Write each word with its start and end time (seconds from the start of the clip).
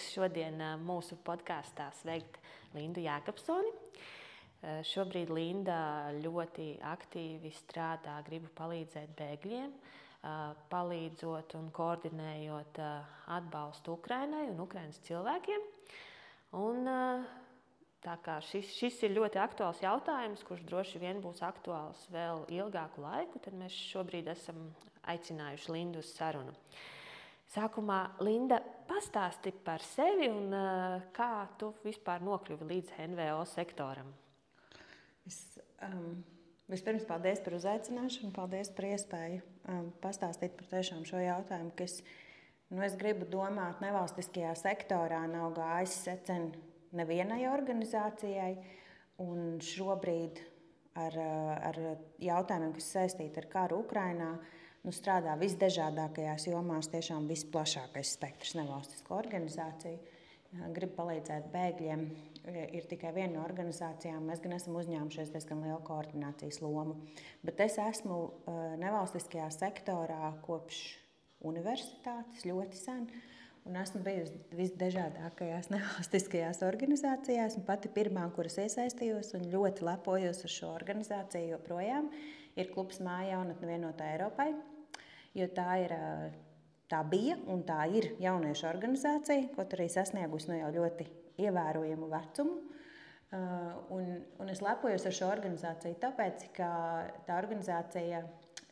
Prieks 0.00 0.14
šodien 0.16 0.62
mūsu 0.80 1.18
podkāstā 1.20 1.90
sveikt 1.98 2.38
Lindu 2.72 3.02
Jākapsoni. 3.04 3.68
Šobrīd 4.88 5.28
Linda 5.28 6.08
ļoti 6.16 6.78
aktīvi 6.88 7.50
strādā, 7.52 8.14
gribu 8.24 8.48
palīdzēt 8.56 9.12
bēgļiem, 9.18 9.74
palīdzot 10.72 11.52
un 11.58 11.68
koordinējot 11.76 12.80
atbalstu 13.36 13.98
Ukrainai 13.98 14.46
un 14.48 14.62
Ukraiņas 14.64 15.02
cilvēkiem. 15.04 15.66
Un, 16.62 16.88
tā 18.00 18.16
kā 18.24 18.38
šis, 18.48 18.72
šis 18.78 19.02
ir 19.04 19.18
ļoti 19.18 19.42
aktuāls 19.44 19.82
jautājums, 19.84 20.46
kurš 20.48 20.64
droši 20.70 21.02
vien 21.04 21.20
būs 21.20 21.44
aktuāls 21.44 22.06
vēl 22.14 22.46
ilgāku 22.56 23.04
laiku, 23.04 23.44
tad 23.44 23.60
mēs 23.60 23.76
šobrīd 23.92 24.32
esam 24.32 24.70
aicinājuši 25.12 25.76
Lindu 25.76 26.00
uz 26.00 26.16
sarunu. 26.16 26.56
Sākumā 27.50 28.04
Linda 28.22 28.62
pastāsti 28.90 29.52
par 29.64 29.82
sevi 29.84 30.28
un 30.30 30.50
uh, 30.54 30.98
kā 31.14 31.46
tu 31.60 31.70
vispār 31.84 32.24
nokļuvi 32.26 32.66
līdz 32.72 32.96
NVO 33.12 33.44
sektoram. 33.48 34.10
Es, 35.28 35.38
um, 35.86 36.18
vispirms 36.70 37.06
paldies 37.08 37.42
par 37.44 37.56
uzaicināšanu, 37.58 38.32
paldies 38.34 38.72
par 38.74 38.88
iespēju 38.90 39.40
um, 39.70 39.88
pastāstīt 40.02 40.58
par 40.58 40.82
šo 40.82 41.22
jautājumu, 41.22 41.72
kas, 41.78 42.00
nu, 42.72 42.82
es 42.86 42.98
gribu 42.98 43.28
domāt, 43.30 43.82
nevalstiskajā 43.84 44.54
sektorā 44.58 45.22
nav 45.30 45.54
gājis 45.58 45.98
secen 46.08 46.50
nevienai 46.96 47.44
organizācijai, 47.50 48.54
un 49.22 49.60
šobrīd 49.62 50.40
ar, 50.98 51.18
ar 51.70 51.76
jautājumiem, 52.18 52.72
kas 52.74 52.94
saistīti 52.96 53.38
ar 53.38 53.46
karu 53.52 53.84
Ukrainā, 53.84 54.32
uh, 54.34 54.56
nu, 54.84 54.94
strādā 54.94 55.36
visdažādākajās 55.40 56.48
jomās, 56.50 56.88
tiešām 56.92 57.28
visplašākais 57.30 58.14
spektrs 58.16 58.56
nevalstisko 58.58 59.18
organizāciju. 59.18 60.00
Gribu 60.74 60.96
palīdzēt 60.96 61.50
bēgļiem. 61.52 62.00
Ir 62.74 62.86
tikai 62.90 63.12
viena 63.14 63.36
no 63.36 63.42
organizācijām. 63.44 64.24
Mēs 64.26 64.40
gan 64.42 64.56
esam 64.56 64.78
uzņēmušies 64.80 65.30
diezgan 65.30 65.60
lielu 65.62 65.78
koordinācijas 65.86 66.58
lomu. 66.64 66.96
Bet 67.46 67.60
es 67.62 67.76
esmu 67.78 68.16
nevalstiskajā 68.80 69.46
sektorā 69.54 70.32
kopš 70.42 70.80
universitātes 71.46 72.48
ļoti 72.48 72.80
sen. 72.80 73.06
Un 73.68 73.76
esmu 73.76 74.00
bijusi 74.02 74.40
visdažādākajās 74.56 75.70
nevalstiskajās 75.76 76.64
organizācijās. 76.66 77.60
Un 77.60 77.68
pati 77.68 77.92
pirmā, 77.92 78.26
kuras 78.34 78.58
iesaistījos 78.64 79.36
un 79.38 79.46
ļoti 79.52 79.86
lepojos 79.86 80.42
ar 80.48 80.56
šo 80.56 80.74
organizāciju, 80.80 81.54
joprojām 81.54 82.10
ir 82.56 82.72
klubs 82.74 82.98
Māja 83.04 83.36
Jaunatne 83.36 83.70
vienotā 83.70 84.10
Eiropai 84.14 84.52
jo 85.34 85.50
tā 85.54 85.74
ir. 85.84 85.96
Tā 86.90 87.04
bija 87.06 87.36
un 87.46 87.60
tā 87.62 87.84
ir 87.94 88.08
jauniešu 88.18 88.66
organizācija, 88.66 89.52
kaut 89.54 89.76
arī 89.76 89.84
sasniegusi 89.92 90.48
nu 90.50 90.56
jau 90.56 90.72
ļoti 90.74 91.04
ievērojamu 91.38 92.08
vecumu. 92.10 92.56
Uh, 93.30 93.76
un, 93.94 94.08
un 94.42 94.50
es 94.50 94.58
lepojos 94.58 95.04
ar 95.06 95.14
šo 95.14 95.28
organizāciju, 95.30 95.94
tāpēc, 96.02 96.48
ka 96.56 96.70
tā 97.28 97.36
organizācija 97.38 98.24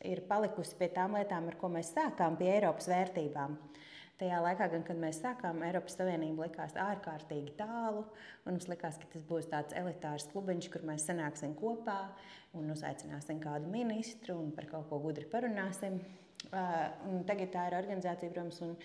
ir 0.03 0.21
palikusi 0.27 0.75
pie 0.75 0.89
tām 0.91 1.15
lietām, 1.15 1.47
ar 1.47 1.55
ko 1.61 1.69
mēs 1.71 1.93
sākām, 1.95 2.35
pie 2.35 2.49
Eiropas 2.57 2.89
vērtībām. 2.91 3.55
Tajā 4.19 4.41
laikā, 4.43 4.65
gan, 4.73 4.81
kad 4.83 4.97
mēs 4.99 5.21
sākām, 5.23 5.61
Eiropas 5.63 5.93
Savienība 5.95 6.43
likās 6.43 6.73
ārkārtīgi 6.75 7.53
tālu. 7.55 8.01
Mums 8.43 8.65
likās, 8.67 8.97
ka 8.99 9.07
tas 9.13 9.23
būs 9.29 9.47
tāds 9.47 9.75
elitārs 9.79 10.25
klubiņš, 10.33 10.67
kur 10.73 10.83
mēs 10.89 11.05
sanāksim 11.07 11.53
kopā 11.55 12.01
un 12.59 12.67
uzaicināsim 12.73 13.39
kādu 13.39 13.71
ministru 13.71 14.35
un 14.41 14.51
par 14.55 14.67
kaut 14.67 14.89
ko 14.89 14.99
gudri 15.05 15.23
parunāsim. 15.31 16.01
Uh, 16.49 17.21
tagad 17.27 17.51
tā 17.53 17.65
ir 17.67 17.77
organizācija, 17.77 18.31
protams, 18.31 18.59
un, 18.63 18.75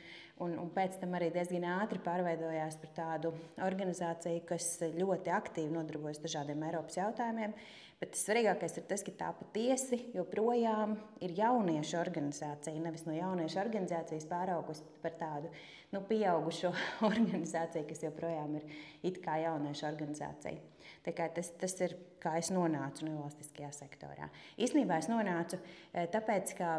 un, 0.42 0.54
un 0.58 0.70
pēc 0.74 1.00
tam 1.02 1.14
arī 1.18 1.32
diezgan 1.34 1.66
ātri 1.80 1.98
pārveidojās 2.02 2.78
par 2.82 2.94
tādu 2.96 3.30
organizāciju, 3.62 4.42
kas 4.46 4.68
ļoti 4.94 5.34
aktīvi 5.34 5.74
nodarbojas 5.74 6.22
dažādiem 6.22 6.62
Eiropas 6.66 6.98
jautājumiem. 6.98 7.54
Bet 8.04 8.18
svarīgākais 8.20 8.74
ir 8.76 8.84
tas, 8.84 9.00
ka 9.00 9.12
tā 9.16 9.30
patiesi 9.32 9.96
joprojām 10.12 10.90
ir 11.24 11.30
jauniešu 11.38 11.96
organizācija. 11.96 12.76
Nevis 12.84 13.06
no 13.06 13.14
jauniešu 13.16 13.56
organizācijas 13.62 14.26
pāraugusi 14.28 14.84
par 15.00 15.14
tādu 15.16 15.48
nu, 15.94 16.02
pieaugušo 16.04 16.74
organizāciju, 17.08 17.86
kas 17.88 18.02
joprojām 18.04 18.58
ir 18.58 18.66
it 19.08 19.22
kā 19.24 19.38
jauniešu 19.40 19.86
organizācija. 19.88 20.60
Tas, 21.06 21.48
tas 21.62 21.76
ir 21.86 21.94
kā 22.20 22.34
es 22.42 22.52
nonācu 22.52 23.08
nevalstiskajā 23.08 23.70
sektorā. 23.72 24.28
Īsnībā 24.60 25.00
es 25.00 25.08
nonācu 25.08 25.62
tāpēc, 25.94 26.52
ka 26.60 26.74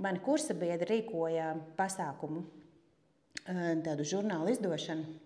mani 0.00 0.24
kursa 0.24 0.56
biedri 0.56 1.02
rīkoja 1.02 1.50
pasākumu, 1.76 2.46
eh, 3.44 3.60
tādu 3.84 4.08
žurnālu 4.08 4.56
izdošanu. 4.56 5.20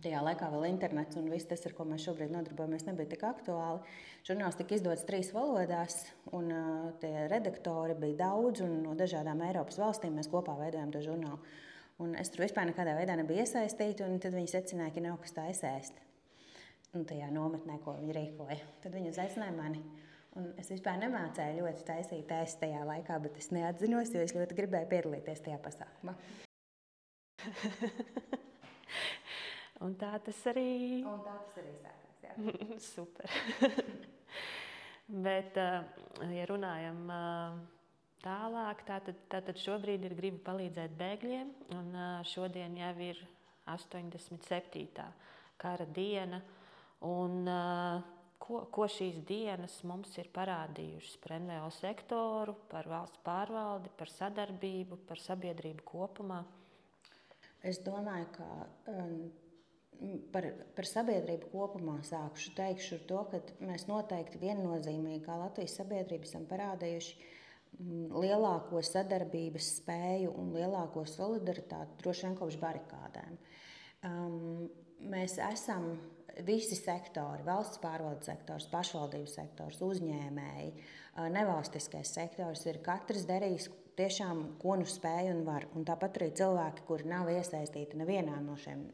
Tajā 0.00 0.20
laikā 0.24 0.46
vēl 0.48 0.62
internets 0.70 1.18
un 1.20 1.26
viss 1.28 1.48
tas, 1.48 1.60
ar 1.68 1.74
ko 1.76 1.84
mēs 1.84 2.06
šobrīd 2.06 2.30
nodarbojamies, 2.32 2.86
nebija 2.86 3.10
tik 3.10 3.24
aktuāli. 3.28 3.82
Žurnāls 4.24 4.56
tika 4.56 4.72
izdots 4.76 5.04
trīs 5.08 5.28
valodās, 5.36 5.98
un 6.36 6.48
uh, 6.54 6.86
tie 7.02 7.26
redaktori 7.28 7.96
bija 8.00 8.22
daudz, 8.22 8.62
un 8.64 8.78
no 8.86 8.94
dažādām 8.96 9.42
Eiropas 9.44 9.76
valstīm 9.82 10.16
mēs 10.16 10.30
kopā 10.32 10.54
veidojām 10.56 10.94
to 10.94 11.04
žurnālu. 11.04 11.40
Un 12.00 12.14
es 12.16 12.32
tur 12.32 12.46
vispār 12.46 12.70
nekādā 12.70 12.94
veidā 12.96 13.18
nebiju 13.20 13.44
iesaistīta, 13.44 14.08
un 14.08 14.16
tad 14.24 14.32
viņi 14.38 14.48
secināja, 14.54 14.94
ka 14.96 15.04
nav 15.04 15.20
kas 15.20 15.36
tā 15.36 15.44
ēst. 15.52 16.00
Un 16.96 17.04
tajā 17.06 17.28
nometnē, 17.34 17.76
ko 17.84 17.92
viņi 18.00 18.16
rīkoja, 18.16 18.56
tad 18.80 18.96
viņi 18.96 19.12
uzaicināja 19.12 19.52
mani. 19.52 19.84
Un 20.40 20.48
es 20.62 20.70
vispār 20.72 20.96
nemācīju 21.02 21.60
ļoti 21.60 21.84
taisīt 21.90 22.24
tēstu 22.30 22.64
tajā 22.64 22.86
laikā, 22.88 23.20
bet 23.20 23.36
es 23.36 23.50
neatzinos, 23.52 24.14
jo 24.14 24.24
es 24.24 24.32
ļoti 24.32 24.56
gribēju 24.62 24.88
piedalīties 24.94 25.44
tajā 25.44 25.60
pasākumā. 25.66 26.16
Un 29.80 29.94
tā 29.96 30.12
tas 30.24 30.40
arī, 30.50 31.00
Un 31.08 31.22
tā 31.24 31.36
tas 31.46 31.60
arī 31.62 31.74
sākās. 31.80 32.80
Super. 32.94 33.30
Bet, 35.10 35.56
eh, 35.56 35.82
ja 36.36 36.46
runājam 36.46 37.00
eh, 37.10 37.56
tālāk, 38.22 38.84
tātad, 38.86 39.24
tātad 39.32 39.58
šobrīd 39.58 40.04
ir 40.06 40.14
griba 40.18 40.38
palīdzēt 40.52 40.94
bēgļiem, 41.00 41.50
un 41.74 41.90
eh, 41.96 42.12
šodien 42.30 42.76
jau 42.78 42.92
ir 43.08 43.24
87. 43.66 45.08
kara 45.60 45.86
diena. 45.86 46.42
Un, 47.00 47.46
ko, 48.36 48.58
ko 48.68 48.84
šīs 48.92 49.22
dienas 49.24 49.78
mums 49.88 50.12
ir 50.20 50.26
parādījušas 50.34 51.14
par 51.22 51.32
NVO 51.40 51.70
sektoru, 51.72 52.54
par 52.68 52.88
valsts 52.90 53.22
pārvaldi, 53.24 53.88
par 53.96 54.12
sadarbību, 54.12 54.98
par 55.08 55.22
sabiedrību 55.22 55.86
kopumā? 55.88 56.42
Es 57.64 57.80
domāju, 57.84 58.26
ka 58.36 58.48
um, 58.92 59.30
par, 60.32 60.46
par 60.76 60.88
sabiedrību 60.88 61.50
kopumā 61.52 61.98
sākšu 62.06 62.54
teikšu 62.58 63.00
to, 63.08 63.24
ka 63.30 63.40
mēs 63.64 63.86
noteikti 63.90 64.40
viennozīmīgi 64.42 65.24
kā 65.26 65.36
Latvijas 65.40 65.76
sabiedrība 65.80 66.28
esam 66.28 66.46
parādījuši 66.50 67.16
mm, 67.16 68.06
lielāko 68.22 68.82
sadarbības 68.86 69.72
spēju 69.80 70.32
un 70.40 70.54
lielāko 70.56 71.04
solidaritāti 71.08 72.00
droši 72.02 72.26
vien 72.28 72.38
kopš 72.38 72.60
barikādēm. 72.62 73.36
Um, 74.06 74.70
mēs 75.12 75.36
esam 75.50 75.92
visi 76.46 76.76
sektori, 76.78 77.44
valsts 77.44 77.80
pārvaldes 77.82 78.30
sektors, 78.30 78.68
pašvaldības 78.70 79.36
sektors, 79.40 79.80
uzņēmēji, 79.84 80.72
nevalstiskais 81.34 82.12
sektors 82.14 82.64
ir 82.70 82.80
katrs 82.84 83.26
darījis 83.28 83.68
tiešām, 84.00 84.42
ko 84.60 84.76
nu 84.80 84.86
spēj 84.88 85.30
un 85.34 85.42
var. 85.46 85.66
Un 85.76 85.84
tāpat 85.88 86.18
arī 86.18 86.30
cilvēki, 86.40 86.84
kuri 86.88 87.08
nav 87.10 87.28
iesaistīti 87.32 87.98
nevienā 88.00 88.38
no 88.44 88.56
šiem 88.60 88.86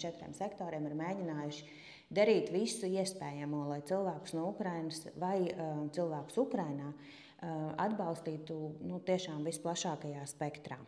četriem 0.00 0.32
sektoriem, 0.36 0.88
ir 0.88 0.96
mēģinājuši 1.00 1.68
darīt 2.14 2.50
visu 2.54 2.88
iespējamo, 2.88 3.64
lai 3.70 3.80
cilvēkus 3.86 4.34
no 4.36 4.48
Ukrainas 4.52 5.04
vai 5.20 5.38
uh, 5.48 5.84
cilvēkus 5.94 6.40
Ukrainā 6.42 6.90
uh, 6.90 7.70
atbalstītu 7.84 8.58
nu, 8.88 9.00
tiešām 9.04 9.44
visplašākajā 9.48 10.24
spektrā. 10.30 10.78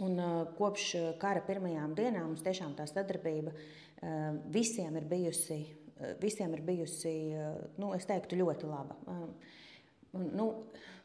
Un, 0.00 0.16
uh, 0.16 0.42
kopš 0.56 0.94
kara 1.20 1.42
pirmajām 1.46 1.94
dienām 1.98 2.32
mums 2.32 2.44
tiešām 2.46 2.76
tā 2.78 2.88
sadarbība 2.90 3.54
visiem 4.48 4.94
ir 4.96 5.04
bijusi, 5.04 5.58
visiem 6.22 6.54
ir 6.56 6.62
bijusi 6.64 7.10
nu, 7.76 7.90
teiktu, 8.08 8.38
ļoti 8.40 8.70
laba. 8.70 8.96
Un, 10.16 10.30
nu, 10.34 10.46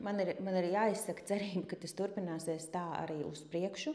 man, 0.03 0.19
ir, 0.23 0.35
man 0.43 0.57
ir 0.59 0.71
jāizsaka 0.73 1.25
cerība, 1.29 1.67
ka 1.71 1.81
tas 1.83 1.93
turpināsies 1.97 2.69
tā 2.73 2.85
arī 3.03 3.21
uz 3.27 3.43
priekšu. 3.51 3.93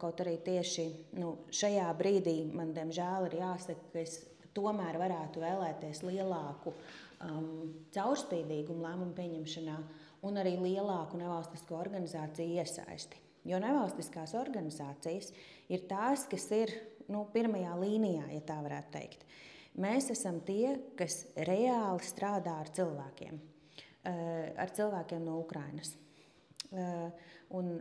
Kaut 0.00 0.20
arī 0.24 0.38
tieši 0.40 0.86
nu, 1.20 1.34
šajā 1.52 1.88
brīdī 1.98 2.36
man, 2.48 2.72
diemžēl, 2.76 3.28
ir 3.28 3.40
jāsaka, 3.42 3.90
ka 3.92 4.00
es 4.00 4.14
tomēr 4.56 4.96
varētu 5.00 5.42
vēlēties 5.42 6.00
lielāku 6.06 6.72
um, 6.72 7.50
caurspīdīgumu 7.94 8.86
lēmumu 8.86 9.12
pieņemšanā 9.18 9.76
un 10.28 10.40
arī 10.40 10.56
lielāku 10.60 11.20
nevalstisko 11.20 11.76
organizāciju 11.80 12.60
iesaisti. 12.60 13.20
Jo 13.48 13.60
nevalstiskās 13.60 14.34
organizācijas 14.36 15.30
ir 15.72 15.84
tās, 15.88 16.26
kas 16.28 16.48
ir 16.56 16.72
nu, 17.12 17.24
pirmajā 17.32 17.76
līnijā, 17.80 18.26
ja 18.34 18.42
tā 18.44 18.58
varētu 18.64 18.92
teikt. 18.96 19.24
Mēs 19.80 20.10
esam 20.12 20.40
tie, 20.44 20.74
kas 20.98 21.22
reāli 21.46 22.04
strādā 22.04 22.56
ar 22.64 22.72
cilvēkiem, 22.74 23.38
ar 24.04 24.70
cilvēkiem 24.76 25.26
no 25.26 25.38
Ukrainas. 25.42 25.96
Eh, 26.70 27.28
Un 27.50 27.80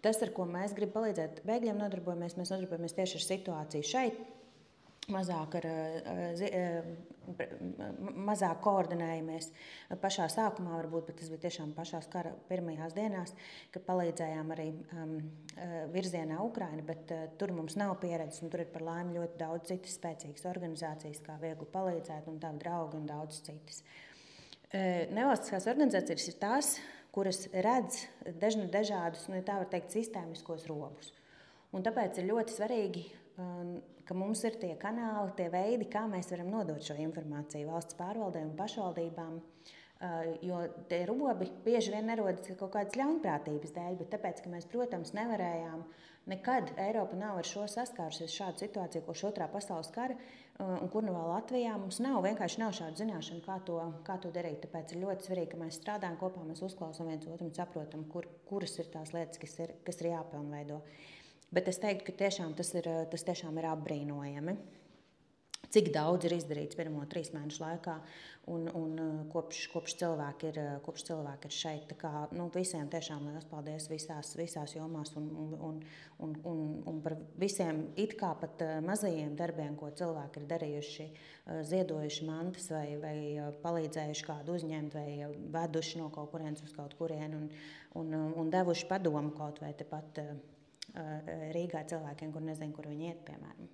tas, 0.00 0.16
ar 0.24 0.30
ko 0.32 0.46
mēs 0.48 0.72
gribam 0.72 1.02
palīdzēt 1.02 1.42
bēgļiem, 1.44 1.76
nodarbojamies, 1.76 2.38
mēs 2.38 2.54
nodarbojamies 2.54 2.96
tieši 2.96 3.18
ar 3.18 3.24
situāciju 3.24 3.84
šeit 3.84 4.22
mazāk, 5.12 5.58
ar, 5.58 5.66
eh, 5.68 6.40
eh, 6.48 6.86
mazāk 8.16 8.62
koordinējamies 8.64 9.50
pašā 10.00 10.30
sākumā, 10.32 10.78
varbūt, 10.78 11.10
bet 11.10 11.18
tas 11.20 11.28
bija 11.28 11.42
tiešām 11.42 11.74
pašā 11.76 12.00
kara 12.08 12.32
pirmajās 12.48 12.96
dienās, 12.96 13.34
kad 13.76 13.84
palīdzējām 13.84 14.56
arī 14.56 14.70
um, 14.72 15.12
virzienā 15.92 16.40
Ukraina, 16.40 16.80
bet 16.82 17.12
uh, 17.12 17.26
tur 17.36 17.52
mums 17.52 17.76
nav 17.76 17.98
pieredzes, 18.00 18.40
un 18.40 18.48
tur 18.48 18.64
ir 18.64 18.72
par 18.72 18.86
laimi 18.88 19.18
ļoti 19.18 19.36
daudz 19.44 19.68
citas 19.68 20.00
spēcīgas 20.00 20.48
organizācijas, 20.48 21.20
kā 21.20 21.36
viegli 21.44 21.68
palīdzēt, 21.76 22.28
un 22.32 22.40
tādi 22.40 22.64
draugi 22.64 23.02
un 23.02 23.06
daudz 23.12 23.44
citas. 23.44 23.84
Uh, 23.84 24.13
nevalstiskās 24.74 25.68
organizācijas 25.70 26.28
ir 26.30 26.38
tās, 26.40 26.70
kuras 27.14 27.44
redz 27.52 28.04
dažādus, 28.74 29.28
nu, 29.30 29.38
tā 29.46 29.60
var 29.60 29.70
teikt, 29.70 29.94
sistēmiskos 29.94 30.66
robus. 30.70 31.12
Un 31.74 31.82
tāpēc 31.86 32.18
ir 32.18 32.30
ļoti 32.30 32.56
svarīgi 32.56 33.04
ka 34.04 34.16
mums 34.16 34.44
ir 34.46 34.58
tie 34.60 34.74
kanāli, 34.80 35.32
tie 35.38 35.48
veidi, 35.52 35.88
kā 35.90 36.04
mēs 36.10 36.30
varam 36.32 36.52
nodot 36.52 36.82
šo 36.84 36.96
informāciju 37.02 37.70
valsts 37.70 37.98
pārvaldēm 37.98 38.52
un 38.52 38.58
pašvaldībām. 38.58 39.38
Jo 40.44 40.58
tie 40.90 41.04
robi 41.08 41.46
bieži 41.64 41.94
vien 41.94 42.10
nerodas 42.10 42.50
kaut 42.58 42.74
kādas 42.74 42.96
ļaunprātības 42.98 43.72
dēļ, 43.72 43.94
bet 44.02 44.10
tāpēc, 44.12 44.42
ka 44.44 44.50
mēs, 44.52 44.66
protams, 44.68 45.14
nevarējām 45.16 45.84
nekad 46.28 46.74
Eiropa 46.82 47.16
nav 47.16 47.38
ar 47.40 47.48
šo 47.48 47.64
saskārusies 47.70 48.34
šādu 48.34 48.66
situāciju, 48.66 49.04
kopš 49.06 49.24
otrā 49.30 49.48
pasaules 49.52 49.88
kara, 49.94 50.18
un 50.62 50.90
kur 50.92 51.02
nu 51.02 51.14
vēl 51.14 51.30
Latvijā 51.32 51.72
mums 51.80 51.98
nav 52.04 52.20
vienkārši 52.22 52.60
nav 52.62 52.74
šādu 52.78 53.00
zināšanu, 53.00 53.42
kā 53.42 53.56
to, 53.66 53.80
kā 54.06 54.18
to 54.22 54.30
darīt. 54.34 54.60
Tāpēc 54.62 54.94
ir 54.94 55.02
ļoti 55.02 55.26
svarīgi, 55.26 55.50
ka 55.50 55.58
mēs 55.64 55.80
strādājam 55.80 56.18
kopā, 56.20 56.44
mēs 56.46 56.62
uzklausām 56.62 57.10
viens 57.10 57.26
otru 57.26 57.48
un 57.48 57.54
saprotam, 57.56 58.04
kur, 58.12 58.28
kuras 58.46 58.78
ir 58.78 58.90
tās 58.92 59.10
lietas, 59.16 59.40
kas 59.42 59.58
ir, 59.64 59.74
kas 59.86 59.98
ir 60.02 60.12
jāpilnveido. 60.12 60.78
Bet 61.54 61.70
es 61.70 61.80
teiktu, 61.82 62.06
ka 62.06 62.16
tiešām 62.24 62.54
tas, 62.58 62.70
ir, 62.78 62.86
tas 63.10 63.26
tiešām 63.26 63.58
ir 63.58 63.68
apbrīnojami. 63.72 64.56
Cik 65.74 65.90
daudz 65.94 66.28
ir 66.28 66.36
izdarīts 66.36 66.78
pirmo 66.78 67.02
trīs 67.10 67.32
mēnešu 67.34 67.62
laikā, 67.62 67.94
un, 68.52 68.68
un 68.78 68.92
uh, 69.02 69.16
kopš, 69.32 69.64
kopš, 69.72 69.96
cilvēki 70.02 70.48
ir, 70.52 70.60
uh, 70.62 70.76
kopš 70.84 71.06
cilvēki 71.08 71.50
ir 71.50 71.56
šeit. 71.56 71.84
Tā 71.90 71.96
kā, 71.98 72.12
nu, 72.36 72.46
visiem 72.54 72.86
tiešām 72.92 73.26
liels 73.26 73.48
paldies 73.50 73.88
visās, 73.90 74.30
visās 74.38 74.76
jomās, 74.76 75.12
un, 75.18 75.26
un, 75.34 75.82
un, 76.22 76.36
un, 76.52 76.62
un 76.92 77.02
par 77.04 77.18
visiem 77.40 77.84
it 78.00 78.14
kā 78.20 78.30
pat 78.38 78.62
uh, 78.62 78.76
mazajiem 78.86 79.34
darbiem, 79.38 79.74
ko 79.80 79.90
cilvēki 79.90 80.42
ir 80.42 80.48
darījuši, 80.54 81.10
ziedojuši 81.68 82.24
mantas, 82.24 82.70
vai, 82.72 82.86
vai 83.02 83.16
palīdzējuši 83.66 84.26
kādu 84.30 84.54
uzņemt, 84.56 84.94
vai 84.96 85.34
veduši 85.58 86.00
no 86.00 86.08
kaut 86.14 86.30
kurienes 86.32 86.64
uz 86.64 86.72
kaut 86.72 86.94
kurienu, 86.96 87.42
un, 87.42 87.52
un, 88.00 88.18
un 88.40 88.54
devuši 88.54 88.88
padomu 88.88 89.34
kaut 89.36 89.60
vai 89.60 89.74
tepat 89.76 90.22
Eh, 90.94 91.50
Rīgā 91.54 91.80
cilvēkiem, 91.90 92.30
kur 92.34 92.44
nezinu, 92.44 92.74
kur 92.76 92.86
viņi 92.86 93.08
iet, 93.08 93.24
piemēram. 93.26 93.70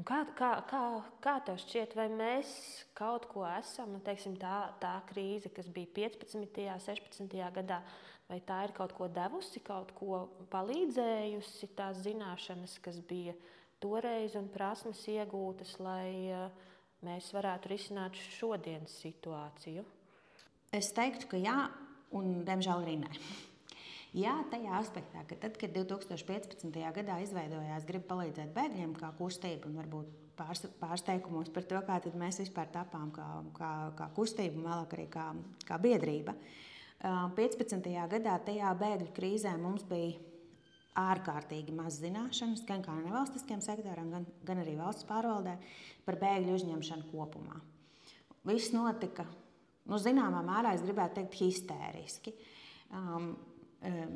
Un 0.00 0.06
kā, 0.08 0.22
kā, 0.38 0.54
kā, 0.70 0.80
kā 1.20 1.34
tev 1.44 1.58
šķiet, 1.60 1.92
vai 1.98 2.06
mēs 2.08 2.48
kaut 2.96 3.26
ko 3.28 3.44
esam, 3.44 3.92
nu, 3.92 4.00
teiksim, 4.04 4.38
tā, 4.40 4.70
tā 4.80 4.94
krīze, 5.10 5.52
kas 5.52 5.68
bija 5.68 5.90
15. 6.08 6.38
un 6.40 6.80
16. 6.80 7.36
gadā, 7.58 7.82
vai 8.30 8.40
tā 8.48 8.62
ir 8.64 8.72
kaut 8.76 8.94
ko 8.96 9.10
devusi, 9.12 9.60
kaut 9.60 9.92
ko 9.98 10.22
palīdzējusi, 10.54 11.70
tās 11.76 12.00
zināšanas, 12.06 12.78
kas 12.80 13.02
bija 13.04 13.36
toreiz 13.84 14.38
un 14.40 14.48
prasmes 14.54 15.04
iegūtas, 15.12 15.76
lai 15.84 16.08
uh, 16.32 16.48
mēs 17.04 17.28
varētu 17.36 17.74
risināt 17.74 18.16
šodienas 18.38 18.96
situāciju? 19.04 19.84
Es 20.72 20.88
teiktu, 20.96 21.34
ka 21.34 21.36
jā, 21.36 21.58
un 22.16 22.38
diemžēl 22.48 22.86
arī 22.86 22.96
nē. 23.04 23.12
Jā, 24.12 24.34
tajā 24.52 24.74
aspektā, 24.76 25.22
ka 25.24 25.36
tad, 25.40 25.54
kad 25.56 25.72
2015. 25.72 26.66
gadā 26.68 27.14
izveidojās 27.24 27.86
Gribu 27.88 28.10
palīdzēt 28.10 28.50
bēgļiem, 28.52 28.90
kā 28.98 29.08
kustība, 29.16 29.70
un 29.70 29.78
varbūt 29.80 30.10
pārs, 30.36 30.66
pārsteigumos 30.80 31.48
par 31.52 31.64
to, 31.68 31.78
kā 31.86 31.96
mēs 32.20 32.42
vispār 32.42 32.68
tapām 32.74 33.08
kā, 33.14 33.28
kā, 33.56 33.70
kā 33.96 34.08
kustība 34.16 34.58
un 34.58 34.66
vēlāk 34.68 34.96
arī 34.98 35.06
kā, 35.14 35.30
kā 35.64 35.78
biedrība. 35.80 36.34
15. 37.02 37.88
gadā 38.12 38.34
tajā 38.46 38.74
bēgļu 38.78 39.14
krīzē 39.16 39.54
mums 39.58 39.86
bija 39.88 40.20
ārkārtīgi 41.00 41.72
maz 41.72 41.96
zināšanas, 42.02 42.66
gan 42.68 42.84
kā 42.84 42.94
nevalstiskiem 42.98 43.62
sektoram, 43.64 44.10
gan, 44.12 44.26
gan 44.44 44.60
arī 44.60 44.74
valsts 44.76 45.08
pārvaldē 45.08 45.56
par 46.04 46.18
bēgļu 46.20 46.58
uzņemšanu 46.58 47.08
kopumā. 47.14 47.56
Viss 48.44 48.74
notika, 48.74 49.24
nu, 49.88 49.96
zināmā 49.96 50.44
mērā, 50.44 50.74
es 50.76 50.84
gribētu 50.84 51.22
teikt, 51.22 51.40
histēriski. 51.40 52.34
Um, 52.92 53.32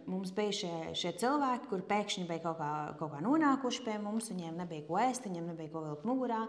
Mums 0.07 0.31
bija 0.31 0.53
šie, 0.55 0.75
šie 0.95 1.11
cilvēki, 1.19 1.67
kuri 1.67 1.83
pēkšņi 1.91 2.27
bija 2.29 2.43
kaut 2.45 2.61
kā, 2.61 2.69
kaut 3.01 3.11
kā 3.17 3.23
nonākuši 3.25 3.83
pie 3.83 3.97
mums. 3.99 4.29
Viņiem 4.31 4.61
nebija 4.61 4.85
ko 4.87 5.01
ēst, 5.03 5.27
viņiem 5.27 5.49
nebija 5.51 5.73
ko 5.73 5.83
vilkt 5.83 6.07
mugurā. 6.07 6.45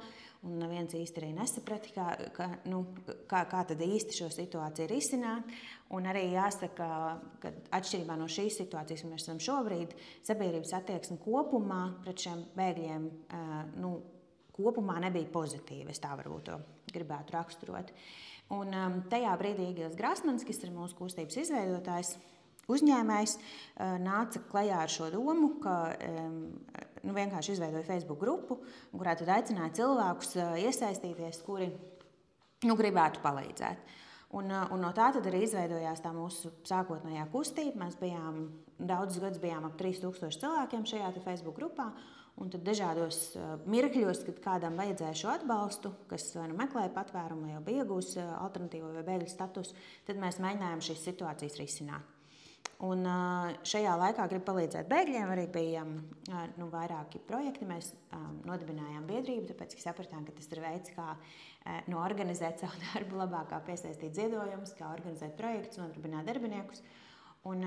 Un 0.46 0.60
neviens 0.62 0.94
īsti 0.94 1.24
arī 1.24 1.32
nesaprata, 1.34 1.94
kā, 1.96 2.06
kā, 2.36 2.48
nu, 2.70 2.84
kā, 3.32 3.42
kā 3.50 3.64
tad 3.72 3.82
īsti 3.82 4.20
šo 4.20 4.30
situāciju 4.36 4.92
risināt. 4.92 5.50
Un 5.98 6.06
arī 6.12 6.28
jāsaka, 6.36 6.92
ka 7.42 7.54
atšķirībā 7.80 8.20
no 8.22 8.30
šīs 8.30 8.60
situācijas, 8.62 9.02
kā 9.02 9.10
mēs 9.10 9.26
esam 9.26 9.42
šobrīd, 9.42 9.98
sabiedrības 10.28 10.78
attieksme 10.78 11.18
kopumā 11.24 11.82
pret 12.06 12.22
šiem 12.22 12.46
bēgļiem 12.60 13.12
nu, 13.82 13.96
kopumā 14.54 15.02
nebija 15.08 15.34
pozitīva. 15.34 15.90
Es 15.90 16.06
tā 16.06 16.14
varbūt 16.22 16.52
to 16.52 16.62
gribētu 16.94 17.34
raksturot. 17.34 17.94
Un 18.54 18.72
tajā 19.10 19.34
brīdī 19.42 19.72
Igils 19.74 19.98
Grasmans, 19.98 20.46
kas 20.48 20.62
ir 20.62 20.70
mūsu 20.76 20.96
kustības 21.02 21.42
izveidotājs, 21.42 22.14
uzņēmējs 22.72 23.38
eh, 23.38 23.98
nāca 24.04 24.42
klajā 24.52 24.82
ar 24.84 24.92
šo 24.92 25.10
domu, 25.14 25.56
ka 25.64 25.78
nu, 27.04 27.16
vienkārši 27.16 27.56
izveidoja 27.56 27.86
Facebook 27.88 28.20
grupu, 28.22 28.60
kurā 28.92 29.16
tad 29.20 29.32
aicināja 29.38 29.76
cilvēkus 29.82 30.36
eh, 30.38 30.58
iesaistīties, 30.68 31.42
kuri 31.46 31.70
nu, 32.68 32.76
gribētu 32.80 33.24
palīdzēt. 33.24 33.96
Un, 34.38 34.52
eh, 34.52 34.76
un 34.76 34.84
no 34.84 34.92
tā 34.96 35.10
arī 35.22 35.46
izveidojās 35.46 36.04
tā 36.04 36.14
mūsu 36.16 36.54
sākotnējā 36.68 37.28
kustība. 37.34 37.86
Mēs 37.86 37.98
bijām 38.02 38.48
daudzus 38.78 39.24
gadus 39.24 39.42
bijām 39.44 39.68
ap 39.68 39.78
3000 39.80 40.40
cilvēkiem 40.44 40.88
šajā 40.88 41.12
Facebook 41.24 41.60
grupā. 41.60 41.92
Un 42.38 42.52
tad 42.54 42.62
dažādos 42.62 43.32
mirkļos, 43.66 44.20
kad 44.28 44.42
kādam 44.44 44.76
vajadzēja 44.78 45.16
šo 45.18 45.32
atbalstu, 45.34 45.90
kas 46.12 46.28
nu 46.38 46.54
meklēja 46.60 46.92
patvērumu, 46.94 47.48
jau 47.50 47.64
bija 47.66 47.82
iegūmis 47.82 48.12
alternatīvo 48.28 48.92
vai 49.00 49.02
bēgļu 49.08 49.32
statusu, 49.32 49.74
tad 50.06 50.22
mēs 50.22 50.38
mēģinājām 50.46 50.86
šīs 50.86 51.02
situācijas 51.10 51.58
risināt. 51.58 52.17
Un 52.86 53.08
šajā 53.66 53.96
laikā 53.98 54.28
gribu 54.30 54.46
palīdzēt 54.52 54.90
bēgļiem. 54.92 55.32
Arī 55.34 55.46
bija 55.50 55.82
nu, 55.88 56.68
vairāki 56.70 57.22
projekti. 57.26 57.66
Mēs 57.66 57.90
nodibinājām 58.46 59.08
biedrību, 59.10 59.48
tāpēc 59.50 59.74
ka 59.74 59.86
sapratām, 59.88 60.28
ka 60.28 60.36
tas 60.38 60.52
ir 60.54 60.62
veids, 60.62 60.94
kā 60.94 61.16
nu, 61.90 61.98
organizēt 62.04 62.60
savu 62.62 62.78
darbu 62.84 63.18
labāk, 63.24 63.50
kā 63.50 63.62
piesaistīt 63.72 64.14
ziedojumus, 64.20 64.76
kā 64.78 64.92
organizēt 64.94 65.34
projektus, 65.40 65.82
nodibināt 65.82 66.30
darbiniekus. 66.30 66.86
Un, 67.48 67.66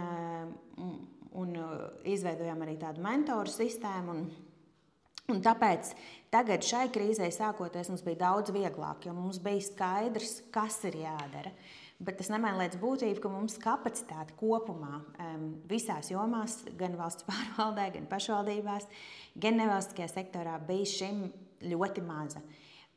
un 1.40 1.58
izveidojām 2.06 2.62
arī 2.62 2.78
tādu 2.78 3.02
mentoru 3.02 3.50
sistēmu. 3.50 4.14
Un, 4.14 4.24
un 5.34 5.42
tāpēc 5.42 5.94
tagad 6.30 6.62
šai 6.66 6.86
krīzē 6.94 7.32
sākoties 7.34 7.90
mums 7.90 8.06
bija 8.06 8.28
daudz 8.28 8.54
vieglāk, 8.54 9.08
jo 9.08 9.16
mums 9.16 9.42
bija 9.42 9.66
skaidrs, 9.72 10.42
kas 10.54 10.82
ir 10.86 11.02
jādara. 11.02 11.50
Uh, 11.50 11.78
Bet 12.00 12.16
tas 12.16 12.30
nemaina 12.32 12.62
lietas 12.62 12.80
būtību, 12.80 13.20
ka 13.20 13.28
mums 13.28 13.58
kapacitāte 13.60 14.32
kopumā 14.40 15.02
um, 15.20 15.50
visās 15.68 16.08
jomās, 16.08 16.62
gan 16.80 16.96
valsts 16.96 17.26
pārvaldē, 17.28 17.90
gan 17.98 18.08
pašvaldībās, 18.08 18.88
gan 19.36 19.60
nevalstiskajā 19.60 20.08
sektorā 20.08 20.56
bija 20.64 20.88
šim 20.88 21.26
ļoti 21.68 22.04
maza. 22.06 22.40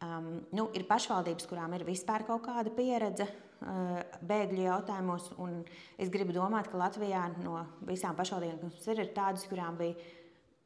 Um, 0.04 0.30
nu, 0.56 0.70
ir 0.76 0.88
pašvaldības, 0.88 1.48
kurām 1.52 1.76
ir 1.76 1.84
vispār 1.88 2.24
kaut 2.28 2.46
kāda 2.48 2.72
pieredze 2.76 3.28
uh, 3.28 4.00
bēgļu 4.24 4.66
jautājumos, 4.70 5.30
un 5.44 5.62
es 6.00 6.12
gribu 6.12 6.36
domāt, 6.36 6.72
ka 6.72 6.80
Latvijā 6.80 7.26
no 7.44 7.60
visām 7.88 8.16
pašvaldībām, 8.16 8.72
kas 8.72 8.88
ir, 8.92 9.04
ir 9.04 9.12
tādas, 9.16 9.44
kurām 9.52 9.80
bija, 9.80 9.96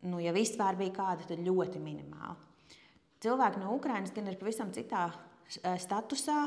nu, 0.09 0.21
ja 0.21 0.33
vispār 0.33 0.77
bija 0.77 0.93
kāda, 0.99 1.25
tad 1.29 1.41
ļoti 1.41 1.81
minimāla. 1.81 2.37
Cilvēki 3.25 3.61
no 3.63 3.73
Ukrainas 3.73 4.13
gan 4.13 4.29
ir 4.29 4.37
pavisam 4.37 4.69
citā 4.73 5.07
statusā, 5.55 6.39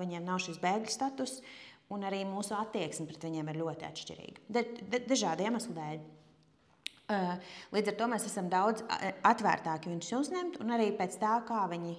viņiem 0.00 0.24
nav 0.26 0.40
šis 0.42 0.60
bēgļu 0.62 0.92
status, 0.92 1.40
un 1.90 2.06
arī 2.06 2.22
mūsu 2.28 2.54
attieksme 2.58 3.08
pret 3.10 3.26
viņiem 3.26 3.50
ir 3.50 3.60
ļoti 3.64 3.86
atšķirīga. 3.90 4.48
Da, 4.48 4.64
da, 4.92 5.04
dažādu 5.10 5.46
iemeslu 5.46 5.76
dēļ. 5.76 6.00
Līdz 7.74 7.90
ar 7.90 7.96
to 7.98 8.06
mēs 8.12 8.24
esam 8.28 8.46
daudz 8.50 8.84
atvērtāki 9.26 9.90
viņus 9.90 10.10
uzņemt, 10.14 10.58
un 10.62 10.70
arī 10.76 10.92
pēc 10.94 11.16
tā, 11.18 11.32
kā 11.48 11.64
viņi 11.72 11.96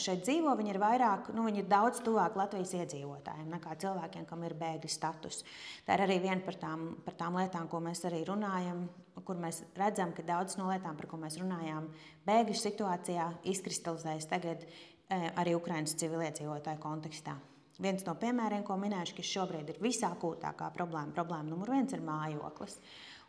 šeit 0.00 0.26
dzīvo, 0.26 0.52
viņi 0.58 0.74
ir, 0.74 0.80
vairāk, 0.82 1.30
nu, 1.32 1.46
viņi 1.46 1.62
ir 1.62 1.70
daudz 1.70 2.02
tuvāk 2.04 2.36
Latvijas 2.36 2.74
iedzīvotājiem 2.76 3.48
nekā 3.54 3.78
cilvēkiem, 3.80 4.26
kam 4.28 4.44
ir 4.44 4.56
bēgļu 4.60 4.92
status. 4.92 5.40
Tā 5.86 5.96
ir 5.96 6.04
arī 6.04 6.18
viena 6.26 6.44
par 6.44 6.60
tām, 6.60 6.90
par 7.06 7.16
tām 7.16 7.40
lietām, 7.40 7.70
ko 7.72 7.80
mēs 7.84 8.04
arī 8.08 8.20
runājam, 8.28 8.84
kur 9.24 9.40
mēs 9.40 9.62
redzam, 9.80 10.12
ka 10.12 10.26
daudzas 10.28 10.60
no 10.60 10.68
lietām, 10.68 11.00
par 11.00 11.08
ko 11.08 11.16
mēs 11.24 11.40
runājām, 11.40 11.88
bēgļu 12.28 12.60
situācijā 12.60 13.32
izkristalizējas 13.48 14.28
tagad 14.28 14.68
arī 15.08 15.54
Ukraiņas 15.56 15.96
civiliedzīvotāju 16.02 16.80
kontekstā. 16.82 17.36
Viens 17.78 18.02
no 18.02 18.14
piemēriem, 18.18 18.64
ko 18.66 18.74
minēšu, 18.80 19.14
kas 19.20 19.28
šobrīd 19.30 19.68
ir 19.70 19.82
visākūtākā 19.82 20.72
problēma, 20.74 21.14
problēma 21.14 21.46
numur 21.46 21.70
viens 21.76 21.94
ir 21.94 22.02
mājoklis. 22.02 22.80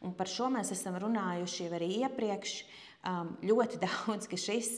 Un 0.05 0.15
par 0.17 0.31
šo 0.31 0.47
mēs 0.49 0.71
esam 0.73 0.97
runājuši 0.99 1.67
jau 1.67 1.75
arī 1.77 1.89
iepriekš 1.99 2.55
um, 3.05 3.35
ļoti 3.45 3.81
daudz, 3.85 4.25
ka 4.31 4.39
šis, 4.39 4.71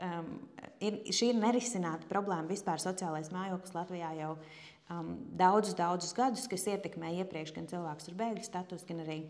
um, 0.00 0.32
ir, 0.80 1.02
šī 1.12 1.34
ir 1.34 1.42
nerisināta 1.42 2.08
problēma 2.10 2.48
vispār 2.48 2.80
sociālais 2.82 3.28
mājoklis 3.34 3.76
Latvijā 3.76 4.14
jau 4.22 4.32
um, 4.38 5.12
daudzus, 5.36 5.76
daudzus 5.76 6.16
gadus, 6.16 6.48
kas 6.48 6.64
ietekmē 6.72 7.12
iepriekš 7.20 7.52
gan 7.58 7.68
cilvēkus 7.68 8.08
ar 8.08 8.18
bēgļu 8.22 8.48
status, 8.48 8.88
gan 8.88 9.04
arī, 9.04 9.20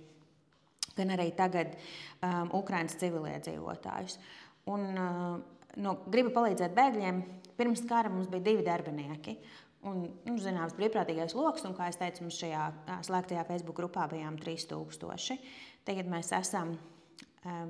gan 0.95 1.17
arī 1.19 1.33
tagad 1.37 1.75
um, 1.75 2.55
Ukraiņas 2.63 3.01
civiliedzīvotājus. 3.03 4.21
Un, 4.71 4.91
uh, 4.95 5.58
no, 5.83 5.95
gribu 6.11 6.35
palīdzēt 6.37 6.77
bēgļiem. 6.77 7.23
Pirms 7.59 7.83
kara 7.91 8.11
mums 8.13 8.29
bija 8.31 8.45
divi 8.51 8.67
darbinieki. 8.67 9.39
Un, 9.89 10.05
nu, 10.27 10.35
zināms, 10.43 10.75
brīvprātīgais 10.79 11.37
lokus, 11.39 11.65
un, 11.67 11.75
kā 11.79 11.87
jau 11.89 11.99
teicu, 12.01 12.25
mums 12.27 12.39
šajā 12.41 12.63
slēgtajā 13.07 13.45
Facebook 13.47 13.79
grupā 13.79 14.09
bijām 14.11 14.39
3000. 14.43 15.39
Tagad 15.87 16.11
mēs 16.11 16.33
esam, 16.35 16.75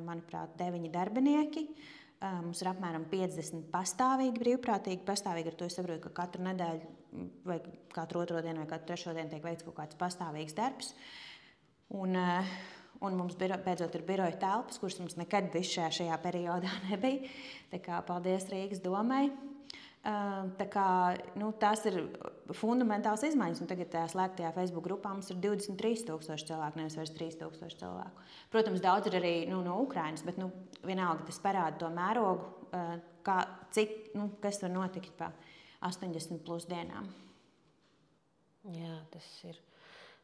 manuprāt, 0.07 0.57
deviņi 0.59 0.93
darbinieki. 0.93 1.65
Mums 2.19 2.65
ir 2.65 2.71
apmēram 2.73 3.05
50 3.13 3.69
pastāvīgi 3.71 4.41
brīvprātīgi. 4.41 5.05
Pastāvīgi 5.07 5.53
ar 5.53 5.59
to 5.61 5.69
es 5.69 5.77
saprotu, 5.79 6.09
ka 6.09 6.25
katru 6.25 6.43
nedēļu, 6.49 6.89
vai 7.47 7.61
katru 7.95 8.25
otro 8.25 8.43
dienu, 8.43 8.65
vai 8.65 8.71
katru 8.73 8.91
trešo 8.91 9.15
dienu 9.15 9.31
tiek 9.31 9.45
veikts 9.45 9.67
kaut 9.69 9.77
kāds 9.77 10.01
pastāvīgs 10.01 10.57
darbs. 10.59 10.91
Un, 11.95 12.19
un 13.05 13.19
mums 13.19 13.37
biro, 13.39 13.59
beidzot 13.65 13.95
ir 13.95 14.07
biroja 14.09 14.39
telpas, 14.41 14.81
kuras 14.83 14.99
mums 15.03 15.19
nekad 15.21 15.53
šajā, 15.55 15.91
šajā 16.01 16.19
periodā 16.25 16.73
nebija. 16.91 17.31
Tā 17.73 17.83
kā 17.85 18.03
paldies 18.07 18.49
Rīgas 18.53 18.83
domai 18.85 19.27
Kā, 20.73 20.87
nu, 21.37 21.51
tās 21.61 21.83
ir 21.91 21.99
fundamentāls 22.57 23.25
izmaiņas. 23.29 23.61
Un 23.65 23.69
tagad 23.69 23.91
tajā 23.93 24.07
slēgtajā 24.15 24.53
Facebook 24.57 24.87
grupā 24.87 25.11
mums 25.13 25.29
ir 25.33 25.41
23,000 25.43 26.47
cilvēku, 26.49 26.81
nevis 26.81 26.97
vairs 26.97 27.13
3,000 27.19 27.77
cilvēku. 27.83 28.25
Protams, 28.53 28.83
daudz 28.85 29.11
ir 29.11 29.19
arī 29.19 29.35
nu, 29.51 29.61
no 29.67 29.77
Ukrainas, 29.83 30.23
bet 30.25 30.39
nu, 30.41 30.49
vienalga 30.87 31.27
tas 31.29 31.41
parāda 31.45 31.83
to 31.83 31.91
mērogu, 31.93 32.47
kā, 33.27 33.39
cik, 33.75 34.15
nu, 34.17 34.31
kas 34.41 34.63
var 34.65 34.73
notikt 34.73 35.13
pa 35.19 35.33
80 35.85 36.41
plus 36.47 36.69
dienām. 36.71 37.11
Jā, 38.79 38.95
tas 39.13 39.27
ir, 39.51 39.59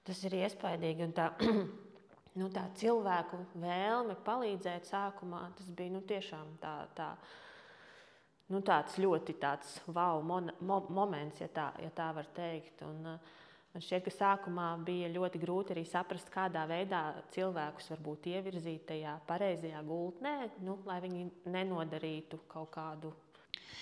tas 0.06 0.22
ir 0.24 0.38
iespaidīgi. 0.38 1.10
Tā, 1.18 1.28
nu, 2.40 2.50
tā 2.52 2.66
cilvēku 2.80 3.40
vēlme 3.62 4.16
palīdzēt 4.26 4.90
sākumā, 4.90 5.46
tas 5.58 5.70
bija 5.70 5.94
nu, 5.94 6.02
tiešām 6.06 6.56
tā. 6.62 6.76
tā 6.96 7.12
nu, 8.52 8.60
tāds 8.60 8.98
ļoti 9.00 9.38
tāds 9.40 9.78
wow 9.88 10.20
mon, 10.22 10.50
mo, 10.60 10.82
moments, 10.92 11.40
ja 11.40 11.48
tā, 11.48 11.70
ja 11.80 11.88
tā 11.94 12.10
var 12.16 12.28
teikt. 12.36 12.82
Un, 12.86 13.00
uh, 13.14 13.32
Man 13.74 13.82
šķiet, 13.82 14.04
ka 14.06 14.10
sākumā 14.14 14.68
bija 14.86 15.08
ļoti 15.10 15.38
grūti 15.42 15.74
arī 15.74 15.82
saprast, 15.90 16.28
kādā 16.30 16.60
veidā 16.70 17.00
cilvēkus 17.34 17.88
varbūt 17.90 18.28
ievirzīt 18.30 18.84
tajā 18.86 19.16
pareizajā 19.26 19.80
gultnē, 19.82 20.34
nu, 20.62 20.76
lai 20.86 21.00
viņi 21.02 21.24
nenodarītu 21.50 22.38
kaut 22.52 22.70
kādu. 22.76 23.10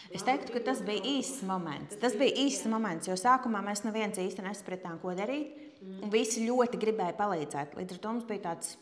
Es 0.08 0.24
teiktu, 0.24 0.54
ka 0.54 0.62
tas 0.70 0.80
bija 0.86 1.04
īsts 1.10 1.44
moments. 1.44 1.98
Tas 2.00 2.16
bija 2.16 2.32
īsts 2.40 2.70
moments, 2.72 3.10
jo 3.10 3.18
sākumā 3.20 3.60
mēs 3.66 3.84
neviens 3.84 4.16
īsti 4.16 4.46
nesapratām, 4.48 4.96
ko 5.04 5.12
darīt. 5.18 5.60
Un 6.02 6.10
visi 6.12 6.46
ļoti 6.46 6.78
gribēja 6.80 7.14
palīdzēt. 7.18 7.76
Līdz 7.78 7.96
ar 7.96 8.02
to 8.02 8.14
mums 8.14 8.26
bija 8.28 8.44
tāds 8.50 8.76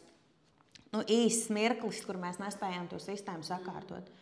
nu, 0.93 1.05
īsts 1.05 1.53
mirklis, 1.55 2.03
kur 2.07 2.19
mēs 2.21 2.41
nespējām 2.43 2.89
to 2.91 3.01
sistēmu 3.03 3.47
sakārtot. 3.47 4.09
Mm. 4.09 4.21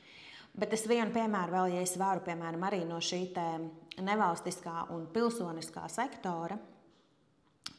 Bet 0.58 0.72
es 0.74 0.88
vienu 0.90 1.12
piemēru 1.14 1.54
vēl, 1.54 1.74
ja 1.76 1.82
es 1.84 1.94
varu, 2.00 2.24
piemēram, 2.26 2.64
arī 2.66 2.80
no 2.86 2.98
šī 3.04 3.20
nevalstiskā 4.02 4.88
un 4.94 5.06
pilsoniskā 5.12 5.84
sektora. 5.92 6.56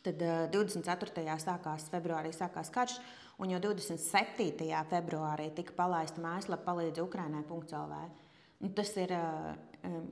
Tad 0.05 0.21
24. 0.53 1.25
sākās 1.43 1.89
februārī 1.91 2.31
sākās 2.31 2.71
karš, 2.71 2.95
un 3.43 3.51
jau 3.51 3.59
27. 3.65 4.69
februārī 4.93 5.49
tika 5.57 5.75
palaista 5.75 6.23
mājaslapa 6.23 6.69
palīdz 6.69 7.03
Ukrainai.lv. 7.03 7.99
Nu, 8.59 8.71
tas 8.75 8.91
ir 8.99 9.13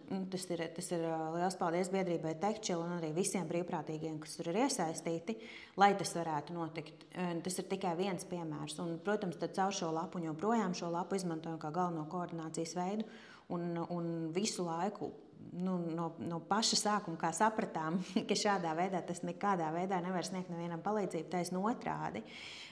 Nu, 0.10 0.22
tas 0.32 0.46
ir, 0.48 0.62
tas 0.72 0.88
ir 0.96 1.02
liels 1.36 1.58
paldies 1.60 1.90
biedrībai 1.92 2.38
Tekčila 2.40 2.86
un 2.86 2.94
arī 2.96 3.10
visiem 3.12 3.44
brīvprātīgiem, 3.50 4.16
kas 4.24 4.38
tur 4.40 4.48
ir 4.54 4.62
iesaistīti, 4.64 5.36
lai 5.76 5.90
tas 6.00 6.14
varētu 6.16 6.56
notikt. 6.56 7.04
Tas 7.44 7.60
ir 7.60 7.68
tikai 7.68 7.92
viens 8.00 8.24
piemērs. 8.30 8.78
Un, 8.80 8.96
protams, 9.04 9.36
tad 9.42 9.58
caur 9.58 9.76
šo 9.76 9.92
lapu 9.92 10.24
joprojām 10.24 10.76
šo 10.78 10.88
lapu 10.94 11.20
izmantojam 11.20 11.60
kā 11.60 11.74
galveno 11.76 12.06
koordinācijas 12.08 12.78
veidu 12.80 13.10
un, 13.52 13.74
un 13.92 14.08
visu 14.36 14.64
laiku 14.64 15.12
nu, 15.54 15.78
no, 15.96 16.12
no 16.20 16.40
paša 16.50 16.80
sākuma, 16.82 17.20
kā 17.22 17.32
sapratām, 17.36 18.00
ka 18.30 18.38
šādā 18.38 18.74
veidā 18.78 19.02
tas 19.06 19.24
nekādā 19.26 19.72
veidā 19.76 20.02
nevar 20.04 20.28
sniegt 20.28 20.52
nevienam 20.54 20.84
palīdzību, 20.86 21.30
taisnība 21.34 21.74
otrādi. 21.74 22.24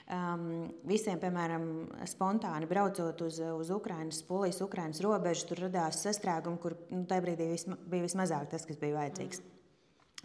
Um, 0.05 0.67
visiem, 0.85 1.17
piemēram, 1.17 1.65
spontāni 2.05 2.69
braucot 2.69 3.25
uz, 3.25 3.39
uz 3.41 3.73
Ukraiņas, 3.73 4.21
Polijas, 4.27 4.61
Ukraiņas 4.61 5.01
robežu, 5.01 5.49
tur 5.49 5.65
radās 5.65 6.03
sastrēgumi, 6.05 6.61
kur 6.61 6.77
nu, 6.91 7.07
tajā 7.09 7.25
brīdī 7.25 7.49
visma, 7.55 7.79
bija 7.89 8.05
vismazāk 8.05 8.51
tas, 8.53 8.67
kas 8.69 8.77
bija 8.81 8.99
vajadzīgs. 8.99 9.41
Mm. 9.41 9.55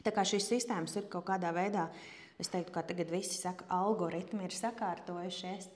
Tā 0.05 0.13
kā 0.17 0.25
šīs 0.25 0.47
sistēmas 0.49 0.95
ir 0.97 1.09
kaut 1.13 1.27
kādā 1.29 1.51
veidā, 1.53 1.89
es 2.41 2.49
teiktu, 2.49 2.73
ka 2.73 2.85
tagad 2.89 3.11
visi 3.13 3.37
saka, 3.37 3.67
algoritmi 3.77 4.47
ir 4.47 4.57
sakārtojušies. 4.57 5.69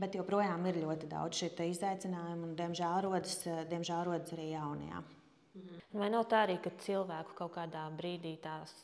Bet 0.00 0.14
joprojām 0.16 0.64
ir 0.68 0.80
ļoti 0.84 1.08
daudz 1.10 1.40
šie 1.40 1.50
izaicinājumi, 1.72 2.44
un 2.46 2.52
diemžēl 2.56 3.00
rodas, 3.08 3.40
diemžēl 3.72 4.04
rodas 4.08 4.32
arī 4.36 4.52
jaunajā. 4.52 5.02
Mhm. 5.54 5.80
Vai 5.98 6.10
nav 6.12 6.28
tā 6.30 6.44
arī, 6.46 6.60
ka 6.62 6.70
cilvēku 6.84 7.34
kaut 7.38 7.56
kādā 7.56 7.82
brīdī 7.96 8.36
tās 8.42 8.74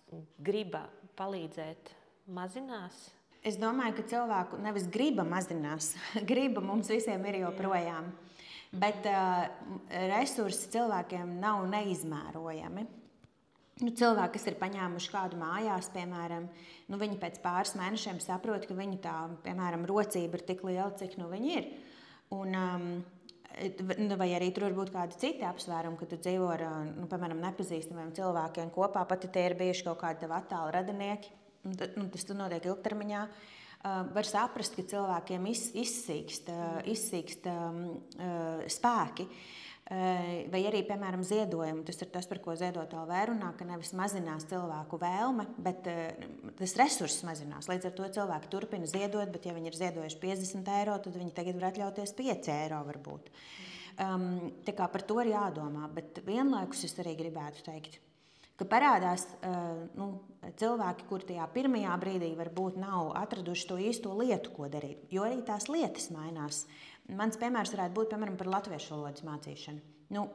griba 0.43 0.87
palīdzēt 1.19 1.93
mazinās? 2.35 3.07
Es 3.47 3.59
domāju, 3.61 3.95
ka 4.01 4.07
cilvēku 4.11 4.59
nevis 4.59 4.89
griba 4.91 5.23
mazinās, 5.27 5.93
griba 6.31 6.65
mums 6.65 6.91
visiem 6.91 7.23
ir 7.31 7.43
joprojām. 7.45 8.11
Bet 8.77 9.07
uh, 9.07 9.47
resursi 10.11 10.73
cilvēkiem 10.73 11.37
nav 11.41 11.69
neizmērojami. 11.71 12.83
Nu, 13.77 13.93
cilvēki, 13.93 14.39
kas 14.39 14.47
ir 14.49 14.57
paņēmuši 14.59 15.11
kādu 15.13 15.39
mājās, 15.39 15.91
piemēram, 15.93 16.49
nu, 16.91 16.99
viņi 16.99 17.19
pēc 17.21 17.39
pāris 17.45 17.75
mēnešiem 17.77 18.19
saprot, 18.25 18.65
ka 18.67 18.75
viņu 18.75 18.99
tā, 19.05 19.15
piemēram, 19.45 19.85
rocība 19.89 20.41
ir 20.41 20.45
tik 20.49 20.65
liela, 20.65 20.91
cik 20.97 21.19
nu 21.21 21.29
viņi 21.31 21.53
ir. 21.61 21.69
Un, 22.35 22.57
um, 22.57 22.87
Vai 23.57 24.29
arī 24.37 24.51
tur 24.53 24.67
var 24.67 24.75
būt 24.77 24.91
kādi 24.93 25.17
citi 25.17 25.45
apsvērumi, 25.49 25.97
ka 25.97 26.09
tu 26.11 26.19
dzīvo 26.21 26.49
ar, 26.53 26.65
nu, 26.91 27.07
piemēram, 27.09 27.41
nepazīstamiem 27.41 28.11
cilvēkiem 28.17 28.69
kopā, 28.75 29.07
pat 29.09 29.25
ja 29.25 29.31
tie 29.33 29.47
ir 29.49 29.57
bijuši 29.57 29.87
kaut 29.87 30.03
kādi 30.03 30.29
attāli 30.29 30.75
radinieki 30.77 31.33
nu, 31.97 32.09
tas 32.13 32.29
notiek 32.37 32.69
ilgtermiņā. 32.69 33.23
Uh, 33.87 34.03
var 34.17 34.27
saprast, 34.27 34.75
ka 34.75 34.83
cilvēkiem 34.91 35.47
iz, 35.53 35.69
izsīkst, 35.79 36.49
uh, 36.51 36.79
izsīkst 36.91 37.47
um, 37.53 37.81
uh, 38.19 38.65
spēki. 38.73 39.27
Uh, 39.29 39.67
vai 39.87 40.61
arī, 40.67 40.81
piemēram, 40.87 41.23
ziedojumi. 41.23 41.85
Tas 41.87 42.01
ir 42.03 42.09
tas, 42.11 42.27
par 42.27 42.41
ko 42.43 42.57
ziedotāji 42.59 43.07
vērunā, 43.07 43.53
ka 43.55 43.67
nevis 43.69 43.93
mazinās 43.95 44.49
cilvēku 44.51 44.99
vēlme, 44.99 45.47
bet 45.63 45.87
uh, 45.91 46.25
tas 46.59 46.75
resurss 46.81 47.23
mazinās. 47.27 47.69
Līdz 47.71 47.91
ar 47.91 47.95
to 47.95 48.09
cilvēki 48.19 48.51
turpina 48.51 48.91
ziedot, 48.91 49.31
bet, 49.31 49.47
ja 49.47 49.55
viņi 49.55 49.71
ir 49.71 49.79
ziedojuši 49.79 50.19
50 50.25 50.73
eiro, 50.81 50.97
tad 51.05 51.19
viņi 51.21 51.37
tagad 51.37 51.61
var 51.61 51.71
atļauties 51.71 52.17
5 52.19 52.51
eiro. 52.57 52.83
Varbūt. 52.89 53.31
Um, 54.03 54.27
tā 54.67 54.75
kā 54.77 54.91
par 54.93 55.07
to 55.07 55.21
ir 55.23 55.31
jādomā, 55.37 55.87
bet 55.95 56.19
vienlaikus 56.27 56.83
es 56.89 56.99
arī 57.01 57.15
gribētu 57.17 57.63
teikt, 57.65 58.01
ka 58.59 58.67
parādās 58.69 59.29
uh, 59.39 59.87
nu, 59.97 60.11
cilvēki, 60.59 61.07
kuri 61.07 61.31
tajā 61.31 61.47
pirmajā 61.55 61.95
brīdī 62.03 62.33
varbūt 62.37 62.83
nav 62.83 63.15
atraduši 63.23 63.71
to 63.71 63.79
īsto 63.87 64.19
lietu, 64.19 64.51
ko 64.57 64.67
darīt. 64.73 65.07
Jo 65.15 65.29
arī 65.29 65.39
tās 65.47 65.71
lietas 65.71 66.11
mainās. 66.11 66.65
Mans 67.15 67.39
piemērs 67.39 67.71
varētu 67.75 67.95
būt 67.95 68.11
piemēram 68.11 68.37
par 68.39 68.51
latviešu 68.51 68.97
valodas 68.97 69.23
mācīšanu. 69.27 69.83
Nu, 70.17 70.27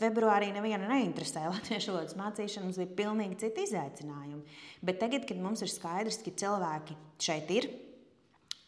Februārī 0.00 0.48
nevienu 0.54 0.88
neinteresēja 0.90 1.52
latviešu 1.52 1.92
valodas 1.92 2.16
mācīšana, 2.18 2.66
mums 2.66 2.78
bija 2.80 2.94
pilnīgi 3.02 3.40
citi 3.44 3.66
izaicinājumi. 3.68 4.56
Bet 4.86 5.00
tagad, 5.02 5.26
kad 5.28 5.42
mums 5.42 5.62
ir 5.62 5.70
skaidrs, 5.70 6.22
ka 6.24 6.32
cilvēki 6.42 6.96
šeit 7.22 7.52
ir, 7.54 7.68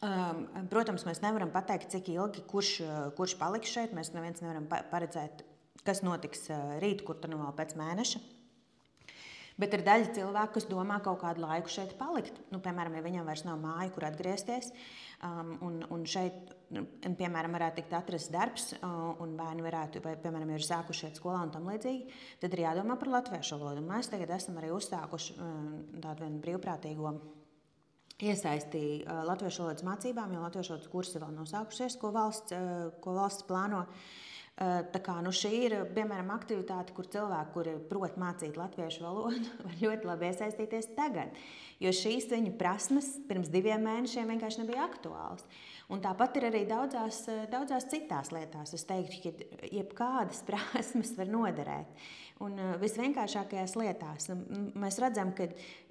um, 0.05 0.45
protams, 0.71 1.07
mēs 1.09 1.23
nevaram 1.25 1.50
pateikt, 1.55 1.90
cik 1.95 2.12
ilgi 2.14 2.45
kurš, 2.52 2.75
kurš 3.19 3.38
paliks 3.40 3.73
šeit. 3.75 3.97
Mēs 3.97 4.12
neviens 4.14 4.45
nevaram 4.45 4.69
paredzēt, 4.69 5.43
kas 5.88 6.05
notiks 6.07 6.47
uh, 6.52 6.76
rīt, 6.85 7.02
kur 7.07 7.19
tur 7.19 7.33
nu 7.33 7.40
vēl 7.43 7.57
pēc 7.59 7.75
mēneša. 7.81 8.23
Bet 9.59 9.73
ir 9.75 9.83
daļa 9.83 10.12
cilvēku, 10.15 10.55
kas 10.55 10.69
domā 10.71 11.00
kaut 11.03 11.19
kādu 11.25 11.43
laiku 11.43 11.71
šeit 11.73 11.97
palikt. 11.99 12.37
Nu, 12.53 12.61
piemēram, 12.62 12.95
ja 12.95 13.03
viņam 13.03 13.27
vairs 13.27 13.43
nav 13.43 13.59
māja, 13.59 13.88
kur 13.95 14.07
atgriezties, 14.07 14.69
um, 15.27 15.57
un, 15.67 15.81
un 15.95 16.05
šeit, 16.07 16.53
nu, 16.77 16.85
piemēram, 17.19 17.57
varētu 17.59 17.81
tikt 17.81 17.97
atrasts 17.99 18.31
darbs, 18.31 18.69
uh, 18.79 19.00
un 19.25 19.35
bērni 19.38 19.67
varētu, 19.67 20.03
vai, 20.05 20.15
piemēram, 20.23 20.53
ir 20.55 20.67
sākuši 20.67 21.09
šeit 21.09 21.19
skolā 21.19 21.41
un 21.43 21.50
tam 21.57 21.67
līdzīgi, 21.73 22.21
tad 22.45 22.55
ir 22.55 22.65
jādomā 22.69 22.95
par 23.00 23.11
latviešu 23.17 23.59
valodu. 23.59 23.83
Mēs 23.88 24.12
tagad 24.12 24.31
esam 24.38 24.62
arī 24.62 24.71
uzsākuši 24.77 25.37
um, 25.43 25.67
tādu 26.07 26.29
vienu 26.29 26.41
brīvprātīgo 26.47 27.17
iesaistīja 28.19 29.03
uh, 29.03 29.21
latviešu 29.27 29.65
valodas 29.65 29.87
mācībām, 29.91 30.38
jo 30.38 30.47
latviešu 30.47 30.77
valodas 30.77 30.95
kursi 30.95 31.19
vēl 31.19 31.35
nav 31.35 31.50
sākušies, 31.50 31.99
ko 31.99 32.15
valsts, 32.15 32.55
uh, 32.55 32.88
ko 33.03 33.19
valsts 33.19 33.47
plāno. 33.50 33.88
Tā 34.59 34.99
kā, 35.07 35.21
nu, 35.23 35.31
šī 35.31 35.50
ir 35.69 35.75
piemēram 35.95 36.33
aktivitāte, 36.35 36.91
kur 36.97 37.07
cilvēki, 37.07 37.53
kuri 37.55 37.75
prot 37.87 38.17
mācīt 38.19 38.57
latviešu 38.59 39.05
valodu, 39.05 39.53
var 39.67 39.77
ļoti 39.79 40.09
labi 40.09 40.31
iesaistīties 40.33 40.91
tagad. 40.97 41.37
Jo 41.79 41.93
šīs 41.95 42.27
viņu 42.33 42.57
prasmes 42.59 43.12
pirms 43.29 43.53
diviem 43.55 43.85
mēnešiem 43.87 44.33
vienkārši 44.33 44.65
nebija 44.65 44.88
aktuālas. 44.88 45.47
Un 45.95 46.03
tāpat 46.03 46.41
ir 46.41 46.49
arī 46.49 46.65
daudzās, 46.67 47.21
daudzās 47.53 47.87
citās 47.93 48.33
lietās. 48.35 48.75
Es 48.75 48.83
teiktu, 48.88 49.31
ka 49.31 49.71
jebkādas 49.71 50.43
prasmes 50.49 51.15
var 51.21 51.31
noderēt. 51.31 52.09
Un 52.43 52.59
visvienkāršākajās 52.83 53.79
lietās 53.79 54.29
mēs 54.79 54.99
redzam, 55.03 55.31
ka 55.38 55.47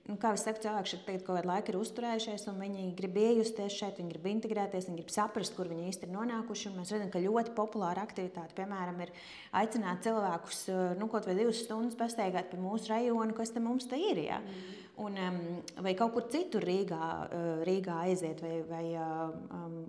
nu, 0.07 0.15
kā 0.19 0.31
jau 0.33 0.39
teicu, 0.39 0.63
cilvēki 0.63 0.91
šeit 0.91 1.03
tagad 1.07 1.23
kaut 1.25 1.37
kādu 1.37 1.49
laiku 1.49 1.73
ir 1.73 1.77
uzturējušies, 1.81 2.45
un 2.51 2.61
viņi 2.63 2.85
grib 2.97 3.19
iejusties 3.21 3.75
šeit, 3.75 3.99
viņi 3.99 4.13
grib 4.13 4.27
integrēties, 4.31 4.87
viņi 4.87 5.01
grib 5.01 5.13
saprast, 5.13 5.55
kur 5.57 5.69
viņi 5.71 5.89
īsti 5.91 6.07
ir 6.07 6.13
nonākuši. 6.15 6.73
Mēs 6.77 6.93
redzam, 6.95 7.11
ka 7.13 7.23
ļoti 7.23 7.53
populāra 7.57 8.05
aktivitāte, 8.07 8.55
piemēram, 8.57 9.01
ir 9.03 9.13
aicināt 9.61 10.07
cilvēkus 10.07 10.63
nu, 10.99 11.09
kaut 11.11 11.27
vai 11.27 11.37
divas 11.39 11.61
stundas 11.63 11.97
pastaigāt 11.99 12.51
pa 12.51 12.59
mūsu 12.61 12.91
rajonu, 12.93 13.35
kas 13.37 13.51
te 13.55 13.63
mums 13.63 13.89
te 13.91 13.99
ir. 13.99 14.23
Ja? 14.29 14.41
Mm. 14.43 14.75
Un, 15.07 15.17
um, 15.21 15.41
vai 15.85 15.93
kaut 15.97 16.15
kur 16.15 16.29
citur 16.33 16.63
Rīgā, 16.65 17.07
uh, 17.27 17.49
Rīgā 17.67 17.99
aiziet, 18.07 18.41
vai, 18.41 18.55
vai 18.65 18.85
um, 18.97 19.81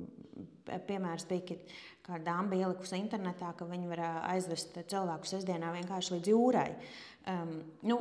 piemērs 0.89 1.25
bija, 1.31 1.57
ka 2.05 2.19
dāma 2.25 2.53
bija 2.53 2.69
ielikusi 2.69 2.99
internetā, 2.99 3.55
ka 3.57 3.69
viņi 3.69 3.89
var 3.91 4.03
aizvest 4.35 4.77
cilvēku 4.91 5.31
sestdienā 5.31 5.73
vienkārši 5.79 6.17
līdz 6.17 6.33
jūrai. 6.35 6.69
Um, 7.29 7.55
nu, 7.89 7.99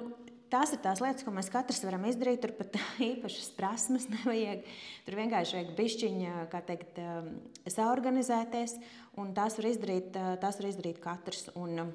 tās 0.51 0.73
ir 0.73 0.81
tās 0.83 1.01
lietas, 1.03 1.25
ko 1.25 1.31
mēs 1.35 1.49
katrs 1.51 1.83
varam 1.85 2.05
izdarīt. 2.09 2.41
Tur 2.43 2.53
pat 2.57 2.77
īpašas 3.09 3.49
prasmes 3.57 4.07
nevajag. 4.13 4.65
Tur 5.07 5.17
vienkārši 5.21 5.59
vajag 5.59 5.73
bišķiņa, 5.77 6.35
kā 6.51 6.61
teikt, 6.67 7.01
um, 7.03 7.31
saorganizēties, 7.73 8.77
un 9.21 9.33
tās 9.37 9.57
var 9.59 9.69
izdarīt, 9.71 10.15
uh, 10.15 10.35
tās 10.41 10.59
var 10.61 10.69
izdarīt 10.71 11.01
katrs. 11.03 11.47
Un, 11.59 11.83
um, 11.83 11.93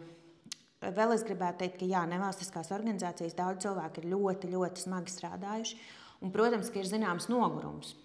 vēl 0.83 1.17
es 1.17 1.27
gribētu 1.27 1.65
teikt, 1.65 1.81
ka 1.83 1.91
jā, 1.91 2.05
nevalstiskās 2.11 2.73
organizācijas 2.75 3.39
daudz 3.39 3.67
cilvēku 3.67 4.03
ir 4.03 4.11
ļoti, 4.15 4.53
ļoti 4.57 4.87
smagi 4.87 5.15
strādājuši. 5.15 5.81
Un, 6.23 6.31
protams, 6.35 6.71
ka 6.71 6.83
ir 6.83 6.91
zināms 6.91 7.29
nogurums. 7.33 7.97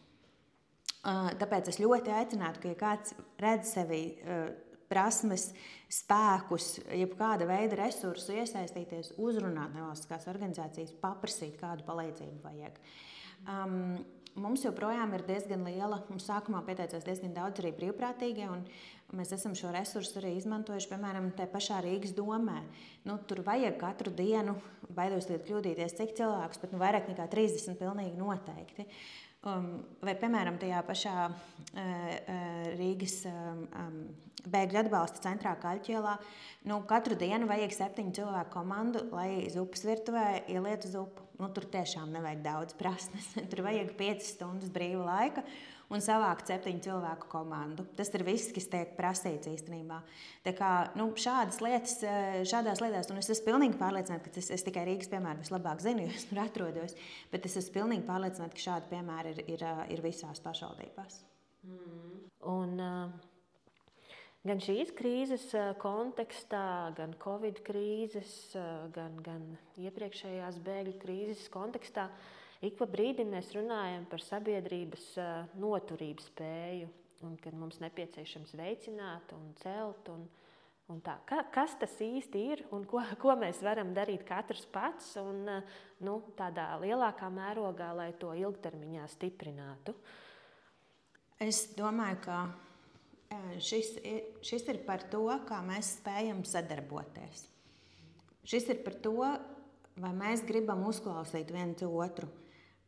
Uh, 1.08 1.30
tāpēc 1.40 1.70
es 1.72 1.78
ļoti 1.80 2.12
aicinātu, 2.12 2.64
ka, 2.64 2.72
ja 2.74 2.80
kāds 2.80 3.14
redz 3.40 3.76
sevi 3.78 4.02
uh, 4.18 4.48
prasmes, 4.92 5.50
spēkus, 5.92 6.78
jebkāda 6.96 7.48
veida 7.50 7.80
resursu 7.84 8.36
iesaistīties, 8.42 9.14
uzrunāt 9.22 9.76
nevalstiskās 9.76 10.28
organizācijas, 10.32 10.96
paprasīt, 11.02 11.58
kādu 11.62 11.88
palīdzību 11.88 12.44
vajag. 12.44 12.80
Um, 13.48 13.98
mums 14.38 14.66
joprojām 14.66 15.14
ir 15.18 15.26
diezgan 15.28 15.66
liela, 15.68 16.02
mums 16.10 16.28
sākumā 16.30 16.64
pieteicās 16.68 17.06
diezgan 17.06 17.36
daudz 17.36 17.62
arī 17.62 17.74
brīvprātīgie, 17.78 18.48
un 18.52 18.66
mēs 19.18 19.32
esam 19.36 19.56
šo 19.58 19.72
resursu 19.76 20.20
arī 20.22 20.34
izmantojuši, 20.38 20.90
piemēram, 20.92 21.32
tajā 21.38 21.52
pašā 21.54 21.84
Rīgas 21.86 22.16
domē. 22.18 22.60
Nu, 23.08 23.20
tur 23.30 23.44
vajag 23.48 23.80
katru 23.82 24.14
dienu, 24.16 24.58
baidos 24.90 25.30
kļūdīties, 25.30 25.96
cik 26.00 26.18
cilvēkus, 26.20 26.62
bet 26.64 26.76
nu, 26.76 26.82
vairāk 26.84 27.10
nekā 27.12 27.30
30 27.32 27.80
pilnīgi 27.80 28.20
noteikti. 28.20 28.88
Um, 28.88 29.27
vai, 30.04 30.16
piemēram, 30.20 30.60
tajā 30.62 30.82
pašā 30.88 31.16
uh, 31.28 31.36
uh, 31.78 32.66
Rīgas 32.78 33.20
um, 33.30 33.64
um, 33.72 34.00
bēgļu 34.48 34.82
atbalsta 34.84 35.24
centrā 35.24 35.54
Kaļķielā. 35.62 36.18
Nu, 36.68 36.82
katru 36.90 37.18
dienu 37.20 37.48
vajag 37.50 37.76
septiņu 37.76 38.16
cilvēku 38.18 38.54
komandu, 38.54 39.06
lai 39.14 39.30
iz 39.46 39.58
upes 39.60 39.86
virtuvē 39.88 40.28
ielietu 40.52 40.92
uz 40.92 41.00
upu. 41.04 41.26
Nu, 41.38 41.52
tur 41.54 41.68
tiešām 41.70 42.10
nevajag 42.16 42.40
daudz 42.46 42.78
prasmes. 42.80 43.28
Tur 43.52 43.62
vajag 43.68 43.92
piecas 44.00 44.32
stundas 44.34 44.72
brīva 44.74 45.04
laika 45.06 45.44
un 45.94 46.04
savākt 46.04 46.50
septiņu 46.52 46.84
cilvēku 46.88 47.30
komandu. 47.32 47.86
Tas 47.98 48.12
ir 48.16 48.26
viss, 48.28 48.52
kas 48.56 48.68
tiek 48.72 48.96
prasīts 48.98 49.50
īstenībā. 49.52 50.02
Tā 50.46 50.54
kā, 50.58 50.72
nu, 51.00 51.10
šādas 51.20 51.62
lietas, 51.64 51.96
šādās 52.50 52.84
lietās, 52.84 53.12
un 53.14 53.22
es 53.22 53.32
esmu 53.32 53.52
pilnīgi 53.52 53.80
pārliecināta, 53.80 54.28
ka 54.28 54.42
es, 54.42 54.52
es 54.58 54.68
tikai 54.68 54.88
Rīgas 54.90 55.12
piemēru 55.14 55.46
vislabāk 55.46 55.84
zinu, 55.84 56.04
jo 56.08 56.18
es 56.18 56.28
tur 56.30 56.44
atrodos, 56.44 56.98
bet 57.32 57.48
es 57.48 57.58
esmu 57.64 57.80
pilnīgi 57.80 58.08
pārliecināta, 58.10 58.58
ka 58.58 58.66
šādi 58.68 58.92
piemēri 58.92 59.34
ir, 59.36 59.42
ir, 59.56 59.66
ir 59.96 60.06
visās 60.06 60.44
pašvaldībās. 60.44 61.24
Mm. 61.68 62.22
Un, 62.58 62.78
uh 62.78 63.34
gan 64.48 64.62
šīs 64.64 64.94
krīzes 64.96 65.50
kontekstā, 65.82 66.94
gan 66.98 67.16
Covid 67.20 67.62
krīzes, 67.68 68.54
gan, 68.96 69.18
gan 69.26 69.44
iepriekšējās 69.82 70.60
bēgļu 70.64 70.94
krīzes 71.02 71.48
kontekstā, 71.52 72.08
ik 72.66 72.78
pa 72.80 72.88
brīdim 72.90 73.34
mēs 73.36 73.52
runājam 73.56 74.08
par 74.10 74.24
sabiedrības 74.24 75.10
noturības 75.60 76.32
spēju 76.32 76.90
un 77.26 77.38
kad 77.42 77.56
mums 77.58 77.80
nepieciešams 77.82 78.54
veicināt 78.58 79.32
un 79.36 79.50
celt. 79.62 80.10
Un, 80.14 80.28
un 80.94 81.02
tā. 81.04 81.18
Ka, 81.30 81.42
kas 81.54 81.74
tas 81.82 81.96
īsti 82.04 82.44
ir 82.54 82.64
un 82.76 82.86
ko, 82.90 83.02
ko 83.24 83.36
mēs 83.40 83.62
varam 83.66 83.94
darīt 83.98 84.26
katrs 84.28 84.68
pats 84.72 85.16
un 85.22 85.44
nu, 85.48 86.20
tādā 86.38 86.70
lielākā 86.84 87.32
mērogā, 87.34 87.92
lai 87.98 88.12
to 88.22 88.34
ilgtermiņā 88.38 89.10
stiprinātu? 89.16 89.96
Es 91.44 91.68
domāju, 91.78 92.22
ka 92.26 92.40
šis 93.62 93.98
šis 94.46 94.66
ir 94.72 94.82
par 94.88 95.04
to, 95.12 95.28
kā 95.48 95.60
mēs 95.66 95.98
spējam 96.00 96.42
sadarboties. 96.48 97.46
Šis 98.48 98.70
ir 98.72 98.82
par 98.86 98.96
to, 99.04 99.18
vai 100.00 100.12
mēs 100.16 100.46
gribam 100.48 100.86
uzklausīt 100.88 101.52
viens 101.52 101.84
otru. 101.84 102.30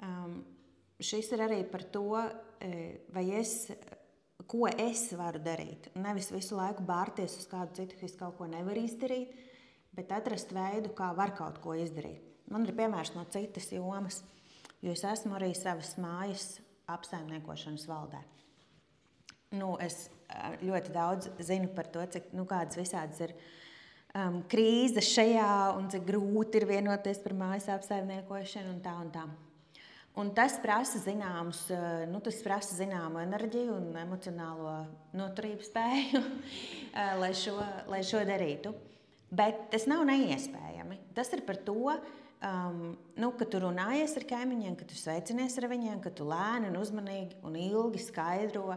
Um, 0.05 0.39
šis 0.99 1.31
ir 1.35 1.43
arī 1.43 1.59
par 1.67 1.83
to, 1.93 2.07
vai 3.13 3.25
es, 3.39 3.69
ko 4.49 4.67
es 4.69 5.09
varu 5.17 5.41
darīt. 5.43 5.89
Nevis 5.99 6.31
visu 6.33 6.57
laiku 6.59 6.83
bārties 6.87 7.37
uz 7.39 7.47
kādu 7.49 7.79
citu, 7.79 7.99
kas 8.01 8.17
kaut 8.19 8.37
ko 8.39 8.47
nevar 8.49 8.79
izdarīt, 8.79 9.35
bet 9.95 10.11
atrast 10.15 10.51
veidu, 10.55 10.93
kā 10.95 11.11
var 11.15 11.35
kaut 11.37 11.61
ko 11.63 11.75
izdarīt. 11.77 12.25
Man 12.49 12.65
ir 12.65 12.75
piemērs 12.77 13.13
no 13.15 13.25
citas 13.29 13.69
jomas, 13.71 14.23
jo 14.81 14.93
es 14.95 15.05
esmu 15.05 15.37
arī 15.37 15.53
savas 15.57 15.93
mājas 16.01 16.57
apsaimniekošanas 16.89 17.85
valdē. 17.89 18.21
Nu, 19.59 19.75
es 19.81 20.07
ļoti 20.61 20.93
daudz 20.93 21.29
zinu 21.45 21.71
par 21.73 21.89
to, 21.93 22.03
cik 22.05 22.33
nu, 22.37 22.45
kādas 22.49 22.77
visādas 22.77 23.21
ir 23.25 23.33
um, 24.13 24.41
krīzes 24.49 25.09
šajā 25.13 25.51
un 25.77 25.89
cik 25.93 26.05
grūti 26.09 26.61
ir 26.61 26.67
vienoties 26.69 27.21
par 27.23 27.37
mājas 27.37 27.69
apsaimniekošanu 27.73 28.75
un 28.75 28.81
tā 28.85 28.95
un 29.01 29.13
tā. 29.13 29.25
Un 30.17 30.31
tas 30.35 30.57
prasa 30.59 30.99
zināmus, 30.99 31.61
nu, 32.09 32.19
tas 32.25 32.39
prasa 32.43 32.75
zināmu 32.75 33.21
enerģiju 33.21 33.75
un 33.75 33.99
emocionālo 34.01 34.73
noturību 35.15 35.63
spēju, 35.67 36.23
lai, 37.21 37.33
šo, 37.37 37.55
lai 37.87 38.01
šo 38.07 38.23
darītu. 38.27 38.73
Bet 39.29 39.69
tas 39.71 39.85
nav 39.87 40.01
neiespējami. 40.09 40.97
Tas 41.15 41.29
ir 41.37 41.43
par 41.45 41.59
to, 41.63 41.93
um, 41.93 42.81
nu, 43.21 43.29
ka 43.37 43.45
tu 43.45 43.61
runājies 43.61 44.17
ar 44.17 44.25
kaimiņiem, 44.33 44.79
ka 44.79 44.89
tu 44.89 44.97
sveicinies 44.97 45.59
ar 45.61 45.69
viņiem, 45.71 46.01
ka 46.03 46.11
tu 46.11 46.27
lēni 46.27 46.71
un 46.71 46.81
uzmanīgi 46.81 47.39
un 47.45 47.55
ilgi 47.61 48.01
skaidro 48.09 48.73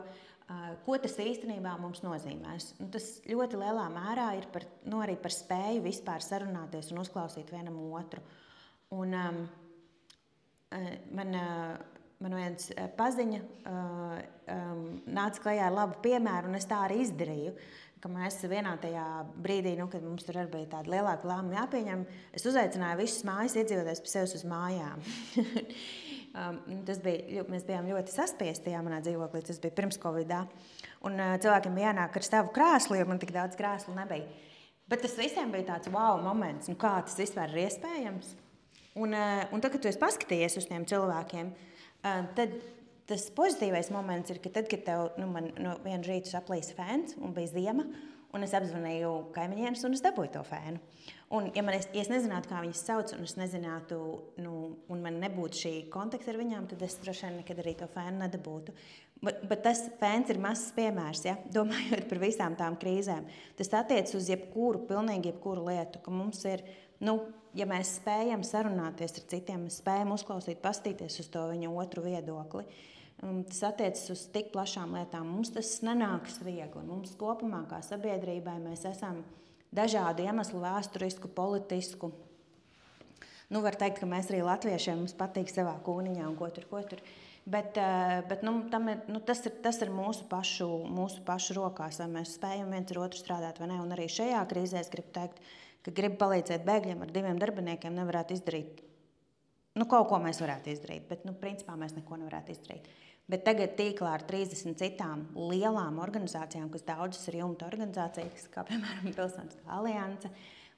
Ko 0.82 0.96
tas 1.00 1.14
īstenībā 1.22 1.72
mums 1.80 2.02
nozīmēs? 2.04 2.72
Nu, 2.80 2.88
tas 2.92 3.06
ļoti 3.28 3.58
lielā 3.60 3.86
mērā 3.92 4.28
ir 4.38 4.48
par, 4.52 4.66
nu, 4.88 5.00
arī 5.04 5.14
par 5.20 5.32
spēju 5.34 5.84
vispār 5.84 6.24
sarunāties 6.24 6.90
un 6.92 7.02
uzklausīt 7.02 7.52
vienam 7.54 7.78
otru. 7.94 8.22
Un, 8.92 9.14
um, 9.16 9.38
man, 11.14 11.36
man 12.22 12.36
viens 12.38 12.70
paziņa 12.98 13.40
um, 13.68 14.82
nāca 15.06 15.44
klajā 15.44 15.68
ar 15.68 15.76
labu 15.76 15.98
piemēru, 16.04 16.50
un 16.50 16.60
es 16.60 16.68
tā 16.70 16.84
arī 16.86 17.02
izdarīju. 17.06 17.54
Mēs 18.10 18.40
vienā 18.50 18.72
tajā 18.82 19.04
brīdī, 19.38 19.76
nu, 19.78 19.84
kad 19.90 20.02
mums 20.02 20.24
tur 20.26 20.40
bija 20.50 20.72
tāda 20.72 20.90
lielāka 20.90 21.28
lēmuma 21.28 21.60
jāpieņem, 21.60 22.00
es 22.34 22.46
uzaicināju 22.50 22.98
visus 22.98 23.22
mājas 23.28 23.54
iedzīvotājus 23.60 24.02
pie 24.02 24.10
sevis 24.16 24.34
uz 24.40 24.48
mājām. 24.48 25.04
Um, 26.32 26.62
tas 26.88 26.96
bija, 27.04 27.42
mēs 27.52 27.66
bijām 27.68 27.90
ļoti 27.92 28.08
saspiesti 28.14 28.70
tajā 28.70 28.78
manā 28.80 29.02
dzīvoklī, 29.04 29.42
tas 29.44 29.58
bija 29.60 29.74
pirms 29.76 29.98
Covid-19. 30.00 30.62
Un 31.04 31.20
cilvēkiem 31.44 31.74
bija 31.76 31.90
jānāk 31.90 32.16
ar 32.16 32.24
savu 32.24 32.54
krēslu, 32.56 32.96
jo 32.96 33.04
man 33.10 33.20
tik 33.20 33.34
daudz 33.34 33.58
krēslu 33.58 33.92
nebija. 33.98 34.30
Bet 34.88 35.04
tas 35.04 35.18
visiem 35.18 35.52
bija 35.52 35.74
tāds 35.74 35.90
wow 35.92 36.22
moments, 36.24 36.70
nu, 36.72 36.78
kā 36.80 36.94
tas 37.04 37.18
vispār 37.20 37.52
ir 37.52 37.66
iespējams. 37.66 38.32
Un, 38.98 39.16
uh, 39.16 39.42
un 39.52 39.62
tad, 39.64 39.72
kad 39.72 39.80
tu 39.82 39.88
esi 39.88 40.00
paskatījies 40.00 40.58
uz 40.60 40.68
tiem 40.68 40.84
cilvēkiem, 40.88 41.52
uh, 41.52 42.24
tad 42.36 42.56
tas 43.08 43.28
pozitīvais 43.34 43.90
moments 43.92 44.32
ir, 44.32 44.40
ka 44.42 44.52
tad, 44.52 44.68
kad 44.70 44.84
tev 44.86 45.04
nu, 45.20 45.28
man, 45.32 45.50
no 45.60 45.76
viena 45.84 46.04
rīta 46.06 46.38
aplīs 46.38 46.72
fēns 46.76 47.16
un 47.20 47.34
bija 47.36 47.50
ziema, 47.52 47.86
un 48.32 48.46
es 48.46 48.54
apzvanīju 48.56 49.10
kaimiņiem 49.34 49.76
un 49.88 49.96
es 49.96 50.04
dabūju 50.04 50.32
to 50.36 50.42
fēnu. 50.48 50.80
Un, 51.32 51.48
ja, 51.56 51.64
man, 51.64 51.76
ja 51.76 52.02
es 52.02 52.10
nezinātu, 52.12 52.50
kā 52.50 52.60
viņas 52.60 52.82
sauc, 52.86 53.12
un 53.16 53.24
es 53.26 53.34
nezinātu, 53.40 53.98
nu, 54.44 54.54
un 54.92 55.04
man 55.04 55.18
nebūtu 55.20 55.60
šī 55.62 55.72
kontakta 55.92 56.32
ar 56.32 56.40
viņām, 56.40 56.68
tad 56.70 56.84
es 56.84 56.98
droši 57.00 57.28
vien 57.28 57.38
nekad 57.40 57.62
arī 57.62 57.74
to 57.80 57.88
fēnu 57.92 58.20
nedabūtu. 58.20 58.74
Bet, 59.22 59.44
bet 59.48 59.62
tas 59.64 59.84
fēns 60.00 60.32
ir 60.34 60.40
mazs 60.42 60.72
piemērs, 60.76 61.24
ja? 61.28 61.36
domājot 61.56 62.08
par 62.10 62.22
visām 62.22 62.56
tām 62.58 62.76
krīzēm. 62.80 63.28
Tas 63.58 63.72
attiecas 63.80 64.16
uz 64.18 64.28
jebkuru, 64.32 64.84
pilnīgi 64.88 65.32
jebkuru 65.32 65.68
lietu, 65.68 66.02
ka 66.04 66.14
mums 66.14 66.42
ir, 66.48 66.64
nu, 67.04 67.18
ja 67.56 67.66
mēs 67.68 67.96
spējam 67.98 68.42
sarunāties 68.46 69.18
ar 69.18 69.28
citiem, 69.34 69.66
mēs 69.66 69.80
spējam 69.82 70.14
uzklausīt, 70.16 70.62
pastīties 70.64 71.20
uz 71.22 71.30
to 71.32 71.44
viņa 71.50 71.70
otru 71.82 72.04
viedokli. 72.06 72.64
um, 73.22 73.42
tas 73.48 73.62
attiecas 73.70 74.10
uz 74.14 74.26
tik 74.34 74.52
plašām 74.54 74.96
lietām. 74.96 75.28
Mums 75.28 75.52
tas 75.54 75.74
nenāks 75.84 76.40
viegli. 76.42 76.84
Mums 76.86 77.14
kopumā, 77.20 77.64
kā 77.70 77.82
sabiedrībai, 77.84 78.58
mēs 78.64 78.86
esam 78.88 79.22
dažādu 79.74 80.26
iemeslu, 80.26 80.62
vēsturisku, 80.62 81.30
politisku. 81.32 82.12
Nu, 83.52 83.60
var 83.60 83.76
teikt, 83.76 84.00
ka 84.00 84.08
mēs 84.08 84.30
arī 84.32 84.40
latviešiem 84.46 85.04
patīk 85.18 85.52
savā 85.52 85.76
kūniņā 85.84 86.24
un 86.24 86.38
ko 86.38 86.48
tur, 86.48 86.66
ko 86.70 86.80
tur. 86.88 87.04
Bet, 87.42 87.76
uh, 87.76 88.20
bet 88.30 88.44
nu, 88.46 88.60
ir, 88.70 89.00
nu, 89.10 89.20
tas, 89.20 89.40
ir, 89.48 89.56
tas 89.64 89.80
ir 89.82 89.90
mūsu 89.92 90.24
pašu, 90.30 90.68
mūsu 90.88 91.24
pašu 91.26 91.58
rokās, 91.58 91.98
vai 92.00 92.06
mēs 92.20 92.36
spējam 92.38 92.70
viens 92.72 92.92
ar 92.94 93.02
otru 93.02 93.18
strādāt 93.18 93.58
vai 93.60 93.68
nē. 93.72 93.80
Un 93.82 93.92
arī 93.96 94.06
šajā 94.08 94.40
krīzē 94.48 94.78
es 94.80 94.92
gribu 94.92 95.10
teikt, 95.12 95.42
ka 95.42 95.62
gribu 95.90 96.20
palīdzēt 96.20 96.62
bēgļiem 96.66 97.02
ar 97.02 97.10
diviem 97.14 97.38
darbiniekiem, 97.42 97.96
nevarētu 97.98 98.36
izdarīt. 98.38 98.82
Nu, 99.74 99.86
kaut 99.88 100.10
ko 100.10 100.18
mēs 100.22 100.38
varētu 100.42 100.70
izdarīt, 100.70 101.08
bet 101.08 101.24
nu, 101.26 101.32
principā 101.40 101.74
mēs 101.80 101.96
neko 101.96 102.20
nevarētu 102.20 102.52
izdarīt. 102.54 102.86
Bet 103.32 103.44
tagad 103.46 103.76
tīklā 103.78 104.16
ar 104.18 104.24
30 104.28 104.76
citām 104.78 105.22
lielām 105.38 106.00
organizācijām, 106.02 106.68
kas 106.72 106.84
daudzas 106.84 107.22
ir 107.30 107.40
jumta 107.40 107.66
organizācijas, 107.70 108.48
kā 108.52 108.64
piemēram 108.68 109.14
Pilsoniskā 109.16 109.78
alianse, 109.78 110.32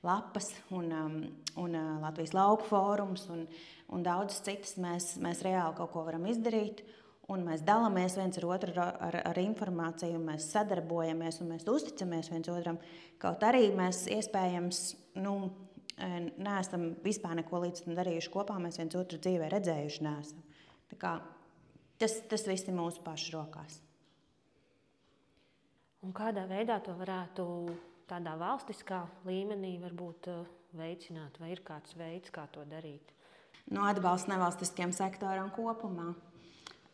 Lapas 0.04 0.50
un, 0.76 0.90
um, 0.92 1.14
un 1.62 1.74
uh, 1.78 2.00
Latvijas 2.02 2.34
lauku 2.36 2.66
fórums 2.68 3.22
un, 3.32 3.46
un 3.88 4.02
daudzas 4.04 4.42
citas, 4.44 4.74
mēs, 4.76 5.14
mēs 5.16 5.40
reāli 5.46 5.78
kaut 5.78 5.94
ko 5.94 6.02
varam 6.04 6.26
izdarīt. 6.28 6.82
Un 7.32 7.44
mēs 7.46 7.62
dalāmies 7.64 8.18
viens 8.18 8.37
ar 8.37 8.44
otru 8.52 8.74
ar, 8.76 8.96
ar, 9.00 9.16
ar 9.30 9.38
informāciju, 9.40 10.18
mēs 10.20 10.50
sadarbojamies 10.52 11.40
un 11.40 11.54
mēs 11.54 11.64
uzticamies 11.70 12.28
viens 12.32 12.50
otram. 12.52 12.76
Kaut 13.20 13.44
arī 13.48 13.70
mēs 13.72 14.02
iespējams 14.12 14.80
nu, 15.24 15.32
e, 15.96 16.10
neesam 16.37 16.90
vispār 17.04 17.38
neko 17.40 17.62
līdz 17.62 17.87
tam 17.87 17.96
darījuši 17.96 18.32
kopā, 18.34 18.58
mēs 18.60 18.76
viens 18.80 18.98
otru 19.00 19.20
dzīvē 19.24 19.48
redzējuši 19.54 20.04
neesam. 20.04 20.44
Kā, 21.00 21.14
tas, 22.02 22.18
tas 22.28 22.44
viss 22.50 22.68
ir 22.68 22.76
mūsu 22.76 23.00
pašu 23.06 23.38
rokās. 23.38 23.80
Un 26.04 26.12
kādā 26.12 26.44
veidā 26.44 26.76
to 26.84 26.92
varētu 26.98 27.48
tādā 28.10 28.37
valstiskā 28.37 29.00
līmenī 29.24 29.78
varbūt 29.80 30.28
e, 30.28 30.37
veicināt, 30.76 31.40
vai 31.40 31.54
ir 31.56 31.64
kāds 31.64 31.96
veids, 31.96 32.28
kā 32.34 32.44
to 32.52 32.68
darīt? 32.68 33.16
No 33.70 33.80
nu, 33.80 33.88
atbalsta 33.88 34.34
nevalstiskajam 34.34 34.92
sektoram 34.92 35.48
kopumā. 35.56 36.12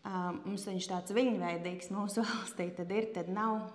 Mums 0.04 0.64
viņš 0.64 0.86
tāds 0.88 1.12
viņveidīgs 1.12 1.90
mūsu 1.92 2.24
valstī, 2.28 2.70
tad 2.76 2.92
ir, 2.94 3.10
tad 3.14 3.28
nav. 3.32 3.68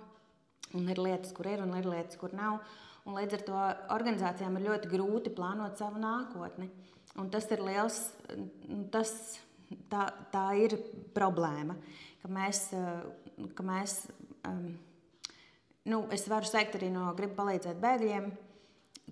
Un 0.75 0.89
ir 0.89 0.99
lietas, 0.99 1.31
kur 1.35 1.47
ir, 1.47 1.61
un 1.63 1.75
ir 1.77 1.87
lietas, 1.87 2.17
kur 2.19 2.33
nav. 2.35 2.63
Un 3.05 3.17
līdz 3.19 3.37
ar 3.37 3.43
to 3.45 3.59
organizācijām 3.93 4.57
ir 4.57 4.65
ļoti 4.65 4.89
grūti 4.89 5.33
plānot 5.35 5.77
savu 5.77 6.01
nākotni. 6.01 6.71
Un 7.21 7.29
tas 7.31 7.45
ir 7.53 7.61
liels, 7.63 7.99
tas, 8.91 9.11
tā, 9.91 10.07
tā 10.33 10.47
ir 10.59 10.73
problēma, 11.15 11.77
ka 12.23 12.31
mēs, 12.33 12.63
ka 13.55 13.63
mēs 13.63 13.93
um, 14.49 14.73
nu, 15.93 16.01
es 16.11 16.25
varu 16.27 16.49
teikt 16.49 16.75
arī 16.79 16.89
no 16.91 17.13
gribu 17.15 17.37
palīdzēt 17.37 17.79
bēgļiem, 17.85 18.27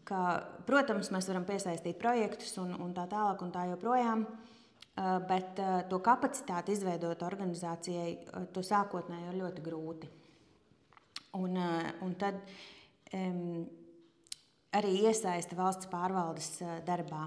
ka, 0.10 0.23
protams, 0.67 1.13
mēs 1.13 1.30
varam 1.30 1.45
piesaistīt 1.47 2.02
projektus 2.02 2.58
un, 2.60 2.73
un 2.82 2.91
tā 2.97 3.06
tālāk 3.13 3.45
un 3.45 3.54
tā 3.54 3.69
joprojām. 3.69 4.26
Uh, 4.26 4.52
bet 4.95 5.60
eh, 5.60 5.77
to 5.89 5.97
kapacitāti 6.06 6.75
izveidot 6.75 7.23
organizācijai, 7.25 8.10
eh, 8.13 8.43
to 8.53 8.62
sākotnēji 8.65 9.32
ir 9.32 9.39
ļoti 9.41 9.63
grūti. 9.65 10.10
Un, 11.34 11.58
un 12.06 12.12
tad 12.21 12.36
um, 13.17 13.63
arī 14.77 14.91
iesaista 15.08 15.58
valsts 15.58 15.89
pārvaldes 15.89 16.60
darbā. 16.86 17.23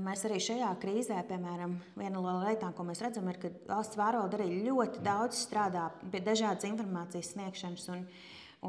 Mēs 0.00 0.24
arī 0.24 0.38
šajā 0.40 0.70
krīzē, 0.80 1.18
piemēram, 1.28 1.74
viena 2.00 2.14
no 2.16 2.32
lietām, 2.40 2.72
ko 2.76 2.84
mēs 2.88 3.00
redzam, 3.04 3.28
ir, 3.28 3.36
ka 3.40 3.50
valsts 3.68 4.00
pārvalde 4.00 4.38
arī 4.38 4.62
ļoti 4.64 5.04
daudz 5.04 5.36
strādā 5.44 5.86
pie 6.00 6.20
dažādas 6.24 6.64
informācijas 6.68 7.34
sniegšanas 7.34 7.86
un, 7.92 8.06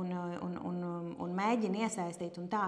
un, 0.02 0.13
un, 0.50 0.60
un, 0.67 0.84
un 1.15 1.36
mēģina 1.39 1.86
iesaistīt. 1.86 2.39
Un 2.43 2.52
tā. 2.52 2.67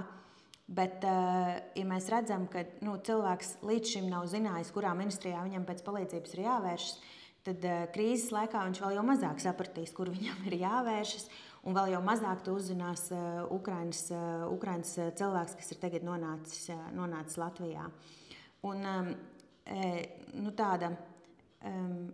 Bet, 0.67 1.04
eh, 1.04 1.58
ja 1.76 1.84
mēs 1.84 2.08
redzam, 2.08 2.45
ka 2.47 2.63
nu, 2.86 2.95
cilvēks 2.95 3.58
līdz 3.67 3.89
šim 3.97 4.06
nav 4.08 4.30
zinājis, 4.32 4.71
kurā 4.71 4.93
ministrijā 4.95 5.41
viņam 5.43 5.65
pēc 5.67 5.84
palīdzības 5.84 6.36
ir 6.38 6.41
jāvēršas, 6.45 7.02
tad 7.43 7.65
eh, 7.67 7.82
krīzes 7.91 8.32
laikā 8.32 8.62
viņš 8.69 8.80
vēl 8.80 8.95
jau 8.95 9.04
mazāk 9.04 9.43
sapratīs, 9.43 9.91
kur 9.91 10.13
viņam 10.13 10.47
ir 10.47 10.62
jāvēršas. 10.62 11.28
Un 11.63 11.76
vēl 11.76 11.93
jau 11.93 11.99
mazāk 12.04 12.41
to 12.43 12.58
uzzinās 12.60 13.06
Ukraiņas, 13.56 13.99
uh, 14.12 14.41
Ukraiņas 14.52 14.89
cilvēks, 15.15 15.54
kas 15.56 15.71
ir 15.71 15.78
tagad 15.80 16.04
nonācis, 16.04 16.65
nonācis 16.91 17.39
Latvijā. 17.39 17.86
Un, 18.67 18.82
um, 18.84 19.08
e, 19.63 19.93
nu, 20.36 20.52
tāda 20.60 20.89
um, 21.63 22.10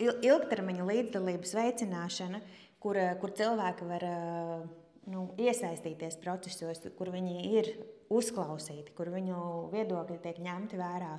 ilgtermiņa 0.00 0.86
līdzdalības 0.88 1.52
veicināšana, 1.58 2.40
kur, 2.80 2.96
kur 3.20 3.36
cilvēki 3.36 3.90
var. 3.92 4.08
Nu, 5.10 5.26
iesaistīties 5.36 6.16
procesos, 6.22 6.80
kur 6.96 7.10
viņi 7.12 7.40
ir 7.58 7.70
uzklausīti, 8.12 8.94
kur 8.96 9.10
viņu 9.12 9.40
viedokļi 9.74 10.20
tiek 10.24 10.38
ņemti 10.44 10.80
vērā, 10.80 11.18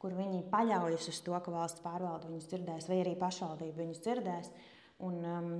kur 0.00 0.16
viņi 0.16 0.46
paļaujas 0.52 1.10
uz 1.12 1.18
to, 1.24 1.36
ka 1.44 1.52
valsts 1.52 1.84
pārvalde 1.84 2.30
viņus 2.30 2.48
dzirdēs, 2.52 2.88
vai 2.88 3.02
arī 3.02 3.12
pašvaldība 3.20 3.82
viņus 3.82 4.02
dzirdēs. 4.06 4.50
Un, 5.04 5.20
um, 5.20 5.52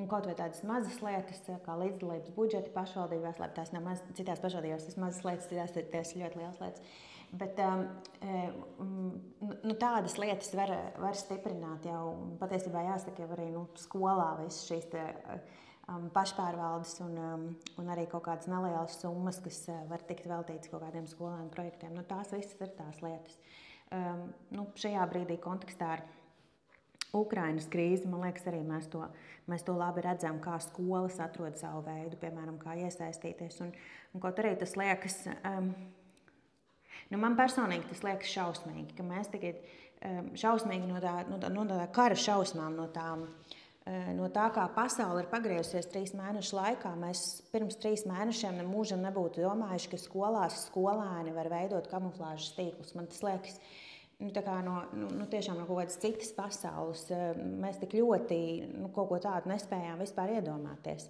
un 0.00 0.08
kaut 0.08 0.30
vai 0.30 0.36
tādas 0.38 0.64
mazas 0.64 0.96
lietas, 1.04 1.44
kā 1.66 1.76
līdzdalības 1.82 2.32
budžeti 2.36 2.72
pašvaldībās, 2.72 3.40
lai 3.42 3.52
tās 3.56 3.72
nav 3.76 3.84
maz, 3.84 4.02
citās 4.16 4.40
pašvaldībās, 4.40 4.88
tas 4.88 5.00
mazas 5.00 5.24
lietas, 5.26 5.48
citās 5.52 6.14
ir 6.14 6.24
ļoti 6.24 6.40
liels 6.40 6.60
lietas. 6.64 6.98
Bet 7.30 7.60
um, 7.62 7.84
um, 8.82 9.10
nu, 9.62 9.74
tādas 9.78 10.16
lietas 10.18 10.50
var, 10.56 10.72
var 10.98 11.18
stiprināt 11.18 11.84
jau 11.86 12.14
patiesībā 12.40 12.88
jāsaka, 12.88 13.22
jau 13.22 13.36
arī 13.36 13.52
nu, 13.52 13.68
skolā 13.78 14.32
visas 14.40 14.64
šīs. 14.66 14.88
Te, 14.90 15.04
pašpārvaldes 16.14 16.94
un, 17.04 17.16
um, 17.18 17.46
un 17.80 17.90
arī 17.90 18.06
kaut 18.10 18.24
kādas 18.28 18.48
nelielas 18.50 18.94
summas, 19.00 19.40
kas 19.42 19.64
uh, 19.72 19.82
var 19.90 20.04
tikt 20.06 20.28
veltītas 20.30 20.70
kaut 20.70 20.84
kādiem 20.84 21.08
skolēnu 21.10 21.50
projektiem. 21.54 21.94
Nu, 21.96 22.04
tās 22.06 22.30
visas 22.34 22.54
ir 22.60 22.72
tās 22.78 23.00
lietas. 23.02 23.36
Um, 23.90 24.28
nu, 24.54 24.68
šajā 24.78 25.02
brīdī 25.10 25.40
kontekstā 25.42 25.94
ar 25.96 26.04
Ukraiņas 27.16 27.66
krīzi, 27.72 28.06
man 28.06 28.22
liekas, 28.28 28.46
arī 28.46 28.60
mēs 28.62 28.86
to, 28.92 29.02
mēs 29.50 29.66
to 29.66 29.74
labi 29.74 30.04
redzam, 30.06 30.38
kā 30.42 30.60
skolas 30.62 31.18
atrod 31.22 31.58
savu 31.58 31.82
veidu, 31.88 32.18
piemēram, 32.22 32.60
kā 32.60 32.76
iesaistīties. 32.84 33.58
Un, 33.66 33.72
un 34.14 34.22
kaut 34.22 34.38
arī 34.42 34.54
tas 34.60 34.76
liekas. 34.78 35.24
Um, 35.42 35.74
Nu, 37.10 37.18
man 37.18 37.34
personīgi 37.34 37.88
tas 37.88 38.04
liekas 38.06 38.30
šausmīgi, 38.30 38.92
ka 38.94 39.02
mēs 39.02 39.30
tagad 39.32 39.56
um, 40.06 40.28
šausmīgi 40.38 40.86
no 40.86 41.00
tā, 41.02 41.14
no 41.26 41.40
tā, 41.42 41.48
no 41.50 41.64
tā 41.66 41.86
kara 41.94 42.14
šausmām, 42.14 42.76
no 42.78 42.84
tām 42.94 43.24
uh, 43.24 43.54
no 43.88 44.28
tā, 44.32 44.46
kā 44.52 44.66
pasaule 44.74 45.22
ir 45.22 45.28
pagriezusies 45.30 45.88
trīs 45.90 46.12
mēnešu 46.16 46.56
laikā, 46.58 46.92
mēs 47.00 47.22
pirms 47.52 47.78
trīs 47.80 48.04
mēnešiem 48.08 48.58
nemūžam 48.60 49.00
nebūtu 49.06 49.44
domājuši, 49.44 49.92
ka 49.92 50.00
skolās 50.00 50.66
skolēni 50.68 51.32
var 51.36 51.48
veidot 51.52 51.88
kamuflāžas 51.90 52.52
tīklus. 52.58 52.92
Man 52.98 53.08
tas 53.10 53.22
liekas, 53.24 53.56
nu, 54.20 54.28
no, 54.28 54.76
nu, 54.92 55.08
nu, 55.08 55.24
no 55.24 55.28
kaut 55.64 55.78
kādas 55.78 56.00
citas 56.02 56.32
pasaules. 56.36 57.06
Eh, 57.14 57.40
mēs 57.62 57.80
tik 57.80 57.96
ļoti 57.96 58.40
nu, 58.74 58.90
kaut 58.94 59.08
ko 59.14 59.20
tādu 59.22 59.52
nespējām 59.54 60.04
vispār 60.04 60.36
iedomāties. 60.36 61.08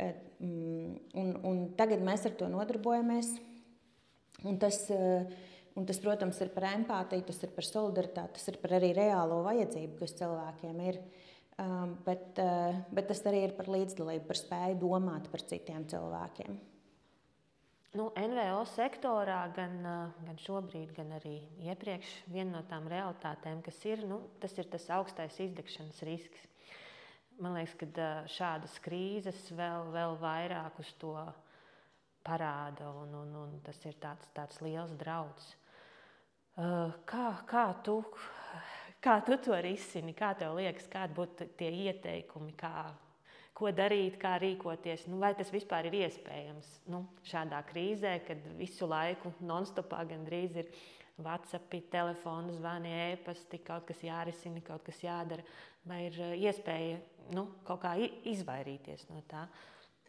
Eh, 0.00 0.16
mm, 0.40 0.96
un, 1.20 1.36
un 1.44 1.62
tagad 1.76 2.00
mēs 2.04 2.24
ar 2.30 2.38
to 2.40 2.48
nodarbojamies. 2.52 3.34
Un 4.46 4.58
tas, 4.60 4.82
un 5.76 5.86
tas, 5.88 5.98
protams, 6.00 6.40
ir 6.44 6.50
par 6.52 6.68
empātiju, 6.68 7.24
tas 7.28 7.38
ir 7.44 7.52
par 7.56 7.64
solidaritāti, 7.64 8.36
tas 8.36 8.50
ir 8.52 8.58
par 8.60 8.76
arī 8.76 8.90
reālo 8.96 9.40
vajadzību, 9.46 9.96
kas 10.00 10.12
cilvēkiem 10.18 10.82
ir. 10.84 11.00
Uh, 11.00 11.22
Um, 11.56 11.94
bet, 12.04 12.36
uh, 12.36 12.76
bet 12.92 13.06
tas 13.08 13.22
arī 13.24 13.46
ir 13.46 13.52
par 13.56 13.70
līdzdalību, 13.72 14.26
par 14.28 14.36
spēju 14.36 14.76
domāt 14.82 15.30
par 15.32 15.40
citiem 15.48 15.86
cilvēkiem. 15.88 16.58
Nu, 17.96 18.10
NVO 18.12 18.58
sektorā 18.74 19.38
gan, 19.56 19.78
uh, 19.80 20.18
gan 20.26 20.36
šobrīd, 20.42 20.92
gan 20.98 21.14
arī 21.16 21.38
iepriekš 21.64 22.10
viena 22.28 22.58
no 22.58 22.62
tām 22.68 22.90
realitātēm, 22.92 23.62
kas 23.64 23.80
ir, 23.88 24.04
nu, 24.04 24.20
tas 24.42 24.52
ir 24.60 24.68
tas 24.68 24.84
augstais 24.98 25.40
izdegšanas 25.46 26.04
risks. 26.04 26.44
Man 27.40 27.56
liekas, 27.56 27.78
ka 27.80 27.88
uh, 27.88 28.28
šādas 28.36 28.76
krīzes 28.84 29.48
vēl, 29.56 29.88
vēl 29.96 30.20
vairāk 30.20 30.76
uz 30.84 30.92
to 31.00 31.16
parāda, 32.26 32.92
un, 33.00 33.16
un, 33.16 33.32
un 33.46 33.56
tas 33.64 33.80
ir 33.88 33.96
tāds, 34.02 34.28
tāds 34.36 34.60
liels 34.60 34.92
draudz. 35.00 35.54
Kā, 36.56 37.24
kā 37.44 37.64
tu 37.84 37.98
Kā 39.06 39.20
tu 39.22 39.36
to 39.38 39.54
risini? 39.62 40.10
Kā 40.18 40.32
tev 40.34 40.56
liekas, 40.58 40.88
kādi 40.90 41.14
būtu 41.14 41.46
tie 41.58 41.68
ieteikumi, 41.86 42.50
kā, 42.58 42.88
ko 43.54 43.70
darīt, 43.70 44.16
kā 44.18 44.32
rīkoties? 44.42 45.04
Nu, 45.06 45.20
vai 45.22 45.30
tas 45.38 45.52
vispār 45.54 45.86
ir 45.86 45.94
iespējams 46.00 46.72
nu, 46.90 47.04
šādā 47.30 47.60
krīzē, 47.68 48.16
kad 48.26 48.42
visu 48.58 48.88
laiku 48.90 49.30
non-stopā 49.46 50.02
gandrīz 50.10 50.58
ir 50.58 50.72
WhatsApp, 51.22 51.78
telefona 51.92 52.50
zvani, 52.58 52.90
e-pasti, 53.12 53.62
kaut 53.62 53.86
kas 53.86 54.02
jārisina, 54.02 54.64
kaut 54.66 54.82
kas 54.90 54.98
jādara? 55.04 55.46
Vai 55.86 56.02
ir 56.08 56.18
eh, 56.26 56.34
iespēja 56.50 56.98
nu, 57.38 57.46
kaut 57.62 57.84
kā 57.86 57.94
izvairīties 58.02 59.06
no 59.12 59.22
tā? 59.30 59.46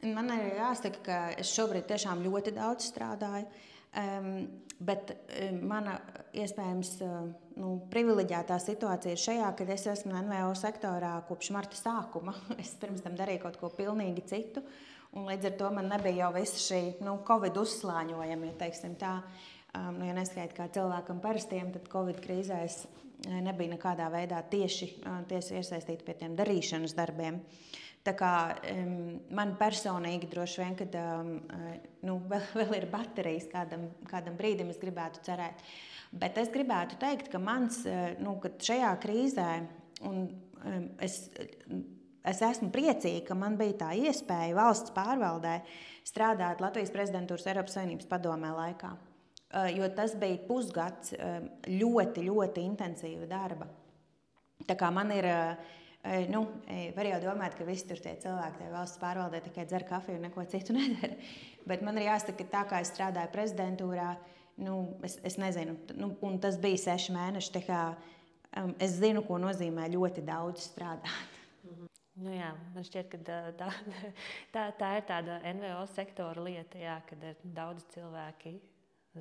Man 0.09 0.33
arī 0.33 0.55
jāsaka, 0.57 1.05
ka 1.05 1.19
es 1.37 1.53
šobrīd 1.53 1.85
tiešām 1.89 2.25
ļoti 2.25 2.57
daudz 2.57 2.89
strādāju. 2.89 3.45
Um, 3.97 4.47
bet 4.77 5.09
um, 5.41 5.61
mana 5.71 5.95
iespējams 6.37 6.91
nu, 7.57 7.71
privileģētā 7.89 8.59
situācija 8.61 9.15
ir 9.15 9.21
šajā, 9.23 9.47
ka 9.57 9.65
es 9.73 9.87
esmu 9.89 10.13
NVO 10.27 10.51
sektorā 10.59 11.15
kopš 11.29 11.49
marta 11.55 11.79
sākuma. 11.79 12.35
Es 12.61 12.75
pirms 12.77 13.01
tam 13.05 13.17
darīju 13.17 13.45
kaut 13.47 13.57
ko 13.61 13.71
pilnīgi 13.73 14.25
citu. 14.29 14.61
Un 15.17 15.25
līdz 15.31 15.49
ar 15.49 15.57
to 15.57 15.71
man 15.73 15.89
nebija 15.89 16.27
jau 16.27 16.33
visa 16.35 16.61
šī 16.61 16.81
nu, 17.01 17.15
Covid 17.25 17.57
uzslāņojuma, 17.57 18.51
ja 18.51 18.59
teiksim 18.59 18.93
tā. 19.01 19.17
Um, 19.73 19.97
nu, 19.97 20.05
ja 20.09 20.13
neskaidrs 20.17 20.57
kā 20.57 20.69
cilvēkam 20.77 21.23
parastiem, 21.23 21.73
tad 21.73 21.89
Covid 21.91 22.21
krīzēs 22.21 22.83
nebija 23.27 23.73
nekādā 23.73 24.11
veidā 24.13 24.43
tieši, 24.45 24.91
tieši 25.31 25.57
iesaistīta 25.57 26.05
pie 26.05 26.19
tiem 26.19 26.37
darīšanas 26.37 26.93
darbiem. 26.93 27.41
Uh, 27.41 27.77
Tā 28.07 28.13
kā 28.15 28.31
um, 28.71 29.17
man 29.35 29.55
personīgi 29.59 30.29
droši 30.31 30.61
vien, 30.61 30.75
kad 30.79 30.95
um, 31.01 31.33
nu, 32.07 32.17
vēl, 32.31 32.45
vēl 32.61 32.75
ir 32.79 32.89
baterijas 32.91 33.49
kādam, 33.51 33.89
kādam 34.07 34.37
brīdim, 34.39 34.71
es 34.71 34.79
gribētu 34.81 35.23
cerēt. 35.27 35.63
Bet 36.17 36.39
es 36.39 36.51
gribētu 36.53 36.95
teikt, 37.01 37.27
ka 37.33 37.41
mans, 37.43 37.81
nu, 38.23 38.37
šajā 38.63 38.93
krīzē, 39.03 39.49
un 40.07 40.21
um, 40.29 40.85
es, 41.03 41.25
es 42.27 42.43
esmu 42.47 42.71
priecīga, 42.71 43.25
ka 43.27 43.35
man 43.39 43.57
bija 43.59 43.81
tā 43.83 43.89
iespēja 43.99 44.55
valsts 44.55 44.95
pārvaldē 44.95 45.57
strādāt 46.07 46.63
Latvijas 46.63 46.93
prezidentūras 46.95 47.49
Eiropas 47.51 47.75
Savienības 47.75 48.07
padomē 48.07 48.53
laikā. 48.55 48.93
Jo 49.71 49.87
tas 49.95 50.11
bija 50.19 50.41
pusgads 50.43 51.13
ļoti, 51.71 52.23
ļoti 52.27 52.63
intensīva 52.67 53.27
darba. 53.31 53.67
Tā 54.67 54.75
kā 54.75 54.89
man 54.91 55.11
ir 55.15 55.27
uh, 55.29 55.75
Nu, 56.31 56.43
var 56.95 57.09
jau 57.09 57.19
domāt, 57.23 57.55
ka 57.57 57.65
visi 57.67 57.87
tur 57.89 57.99
tie 57.99 58.13
cilvēki, 58.21 58.61
tie 58.61 58.67
valsts 58.71 58.99
pārvaldē 59.01 59.41
tikai 59.43 59.65
dzer 59.67 59.83
kafiju 59.87 60.19
un 60.19 60.27
neko 60.27 60.45
citu 60.51 60.75
nedara. 60.77 61.17
Bet 61.67 61.83
man 61.83 61.99
ir 61.99 62.07
jāsaka, 62.07 62.37
ka 62.39 62.51
tā 62.53 62.61
kā 62.69 62.81
es 62.83 62.91
strādāju 62.93 63.33
prezidentūrā, 63.33 64.11
nu, 64.63 64.77
es, 65.03 65.17
es 65.27 65.35
nezinu, 65.41 65.75
nu, 65.99 66.13
un 66.23 66.37
tas 66.43 66.59
bija 66.63 66.79
seši 66.85 67.15
mēneši. 67.15 67.63
Kā, 67.67 67.81
um, 68.61 68.71
es 68.83 68.95
zinu, 69.01 69.25
ko 69.27 69.41
nozīmē 69.41 69.89
ļoti 69.93 70.23
daudz 70.27 70.69
strādāt. 70.69 71.35
Nu 72.17 72.31
jā, 72.33 72.49
man 72.73 72.85
šķiet, 72.87 73.11
ka 73.11 73.41
tā, 73.59 73.67
tā, 74.55 74.63
tā 74.79 74.93
ir 74.97 75.05
tāda 75.09 75.41
NVO 75.51 75.83
sektora 75.91 76.47
lieta, 76.47 76.79
jā, 76.81 76.97
kad 77.09 77.27
ir 77.29 77.37
daudz 77.57 77.85
cilvēki 77.93 78.55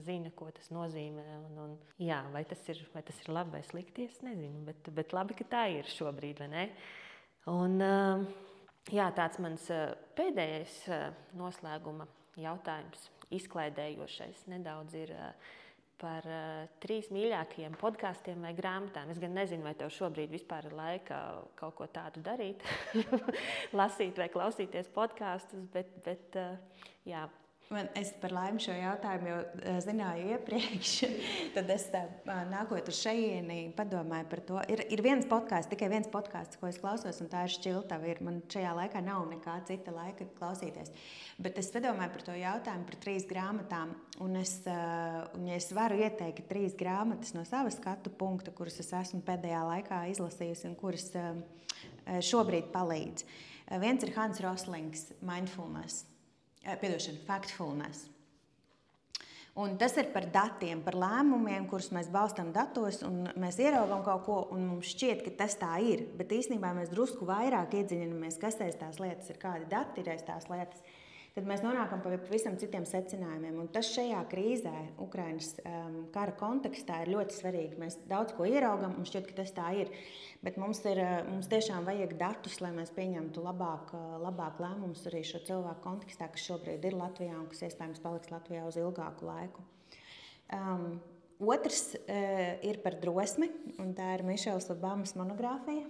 zina, 0.04 0.32
ko 0.37 0.50
tas 0.54 0.68
nozīmē. 0.74 1.24
Un, 1.46 1.59
un, 1.64 1.74
jā, 2.02 2.20
vai, 2.35 2.44
tas 2.48 2.62
ir, 2.72 2.82
vai 2.94 3.02
tas 3.06 3.18
ir 3.22 3.32
labi 3.32 3.56
vai 3.56 3.62
slikti, 3.66 4.09
es 4.11 4.20
nezinu. 4.26 4.64
Bet, 4.68 4.90
bet 4.96 5.14
labi, 5.16 5.37
ka 5.38 5.48
tā 5.56 5.66
ir 5.74 5.90
šobrīd. 5.90 6.44
Un, 7.52 7.78
jā, 8.92 9.11
tāds 9.16 9.40
mans 9.42 9.68
pēdējais 10.18 10.80
noslēguma 11.38 12.09
jautājums, 12.40 13.09
izklaidējošais, 13.37 14.46
nedaudz 14.52 14.98
ir 14.98 15.14
par 16.00 16.26
uh, 16.28 16.66
trīs 16.82 17.09
mīļākajiem 17.14 17.76
podkāstiem 17.80 18.44
vai 18.44 18.52
grāmatām. 18.56 19.11
Es 19.12 19.20
gan 19.20 19.32
nezinu, 19.37 19.64
vai 19.64 19.72
tev 19.78 19.92
šobrīd 19.94 20.32
vispār 20.35 20.68
ir 20.68 20.76
laika 20.76 21.20
kaut 21.59 21.76
ko 21.78 21.88
tādu 21.92 22.20
darīt, 22.24 22.64
lasīt 23.80 24.20
vai 24.20 24.28
klausīties 24.32 24.90
podkāstus, 24.94 25.64
bet, 25.72 25.94
bet 26.04 26.37
uh, 26.40 26.85
jā, 27.09 27.24
Man, 27.66 27.88
es 27.98 28.12
par 28.22 28.31
laimi 28.31 28.62
šo 28.62 28.70
jautājumu 28.70 29.26
jau 29.26 29.38
uh, 29.42 29.79
zināju 29.83 30.29
iepriekš. 30.37 30.90
Tad 31.57 31.70
es 31.74 31.88
tā, 31.90 32.05
uh, 32.22 32.44
nākot 32.46 32.87
uz 32.92 33.00
šejieni, 33.02 33.72
padomāju 33.74 34.29
par 34.31 34.42
to. 34.46 34.61
Ir, 34.70 34.85
ir 34.94 35.02
viens 35.02 35.26
podkāsts, 35.26 35.72
tikai 35.72 35.88
viens 35.90 36.07
podkāsts, 36.12 36.61
ko 36.61 36.70
es 36.70 36.79
klausos, 36.79 37.18
un 37.24 37.33
tā 37.33 37.42
ir 37.48 37.55
šķiltava. 37.57 38.07
Ir. 38.12 38.22
Man 38.22 38.38
šajā 38.55 38.70
laikā 38.79 39.02
nav 39.02 39.26
nekā 39.33 39.57
cita 39.66 39.96
laika 39.96 40.29
klausīties. 40.38 40.94
Bet 41.42 41.59
es 41.59 41.72
padomāju 41.74 42.14
par 42.14 42.26
to 42.31 42.38
jautājumu 42.38 42.87
par 42.87 43.00
trīs 43.02 43.26
grāmatām. 43.35 43.98
Un 44.22 44.38
es, 44.44 44.57
uh, 44.70 45.26
un 45.35 45.50
ja 45.50 45.59
es 45.59 45.66
varu 45.74 45.98
ieteikt 46.07 46.46
trīs 46.46 46.79
grāmatas 46.79 47.35
no 47.35 47.42
savas 47.50 47.81
skatu 47.83 48.14
punkta, 48.14 48.55
kuras 48.55 48.79
es 48.79 48.94
esmu 48.94 49.24
pēdējā 49.26 49.66
laikā 49.74 50.05
izlasījusi 50.14 50.70
un 50.70 50.79
kuras 50.79 51.11
šobrīd 52.07 52.70
palīdz. 52.70 53.26
Viens 53.83 54.07
ir 54.07 54.14
Hans 54.14 54.38
Roslings, 54.44 55.11
Mindfulness. 55.18 56.07
Eh, 56.66 56.74
piedošana, 56.81 57.22
factfulness. 57.26 58.09
Un 59.57 59.76
tas 59.79 59.94
ir 59.96 60.11
par 60.12 60.26
datiem, 60.29 60.83
par 60.85 60.96
lēmumiem, 60.98 61.64
kurus 61.70 61.92
mēs 61.94 62.11
balstām 62.12 62.50
datos, 62.52 62.98
un 63.07 63.31
mēs 63.40 63.57
ieraugām 63.62 64.02
kaut 64.05 64.24
ko, 64.26 64.38
un 64.52 64.66
mums 64.68 64.90
šķiet, 64.92 65.22
ka 65.24 65.33
tas 65.38 65.55
tā 65.57 65.70
ir. 65.81 66.02
Bet 66.18 66.35
īstenībā 66.35 66.74
mēs 66.76 66.90
drusku 66.92 67.24
vairāk 67.29 67.79
iedziļināmies, 67.79 68.37
kas 68.42 68.59
aiz 68.66 68.76
tās 68.81 68.98
lietas 69.00 69.31
ir, 69.31 69.38
kādi 69.40 69.70
dati 69.70 70.02
ir 70.02 70.11
aiz 70.12 70.26
tās 70.26 70.50
lietas 70.50 70.83
tad 71.37 71.44
mēs 71.44 71.61
nonākam 71.61 72.01
pie 72.01 72.16
pavisam 72.16 72.55
citiem 72.57 72.87
secinājumiem. 72.88 73.59
Un 73.61 73.68
tas 73.72 73.90
šajā 73.92 74.22
krīzē, 74.31 74.72
Ukraiņas 75.05 75.51
um, 75.61 75.96
kara 76.14 76.33
kontekstā, 76.40 77.03
ir 77.05 77.12
ļoti 77.12 77.37
svarīgi. 77.37 77.81
Mēs 77.83 77.99
daudz 78.09 78.33
ko 78.38 78.46
ieraugam, 78.49 78.94
un 78.96 79.05
šķiet, 79.09 79.27
ka 79.29 79.42
tas 79.42 79.53
tā 79.57 79.66
ir. 79.83 79.90
Bet 80.44 80.57
mums, 80.61 80.81
ir, 80.88 81.03
uh, 81.05 81.18
mums 81.29 81.51
tiešām 81.53 81.85
vajag 81.88 82.14
datus, 82.16 82.57
lai 82.64 82.70
mēs 82.79 82.94
pieņemtu 82.96 83.44
labāk, 83.44 83.92
uh, 83.92 84.14
labāk 84.22 84.62
lēmumus 84.64 85.05
arī 85.11 85.20
šo 85.29 85.42
cilvēku 85.44 85.85
kontekstā, 85.85 86.31
kas 86.33 86.46
šobrīd 86.49 86.88
ir 86.88 86.96
Latvijā 86.96 87.37
un 87.37 87.51
kas 87.53 87.66
iespējams 87.68 88.01
paliks 88.05 88.33
Latvijā 88.33 88.64
uz 88.64 88.81
ilgāku 88.81 89.29
laiku. 89.29 89.66
Um, 90.57 90.96
Otrs 91.37 91.90
uh, 91.99 92.57
ir 92.64 92.81
par 92.81 92.96
drosmi, 93.03 93.51
un 93.83 93.92
tā 93.92 94.14
ir 94.16 94.25
Mišels 94.25 94.70
Obamas 94.72 95.12
monogrāfija. 95.20 95.85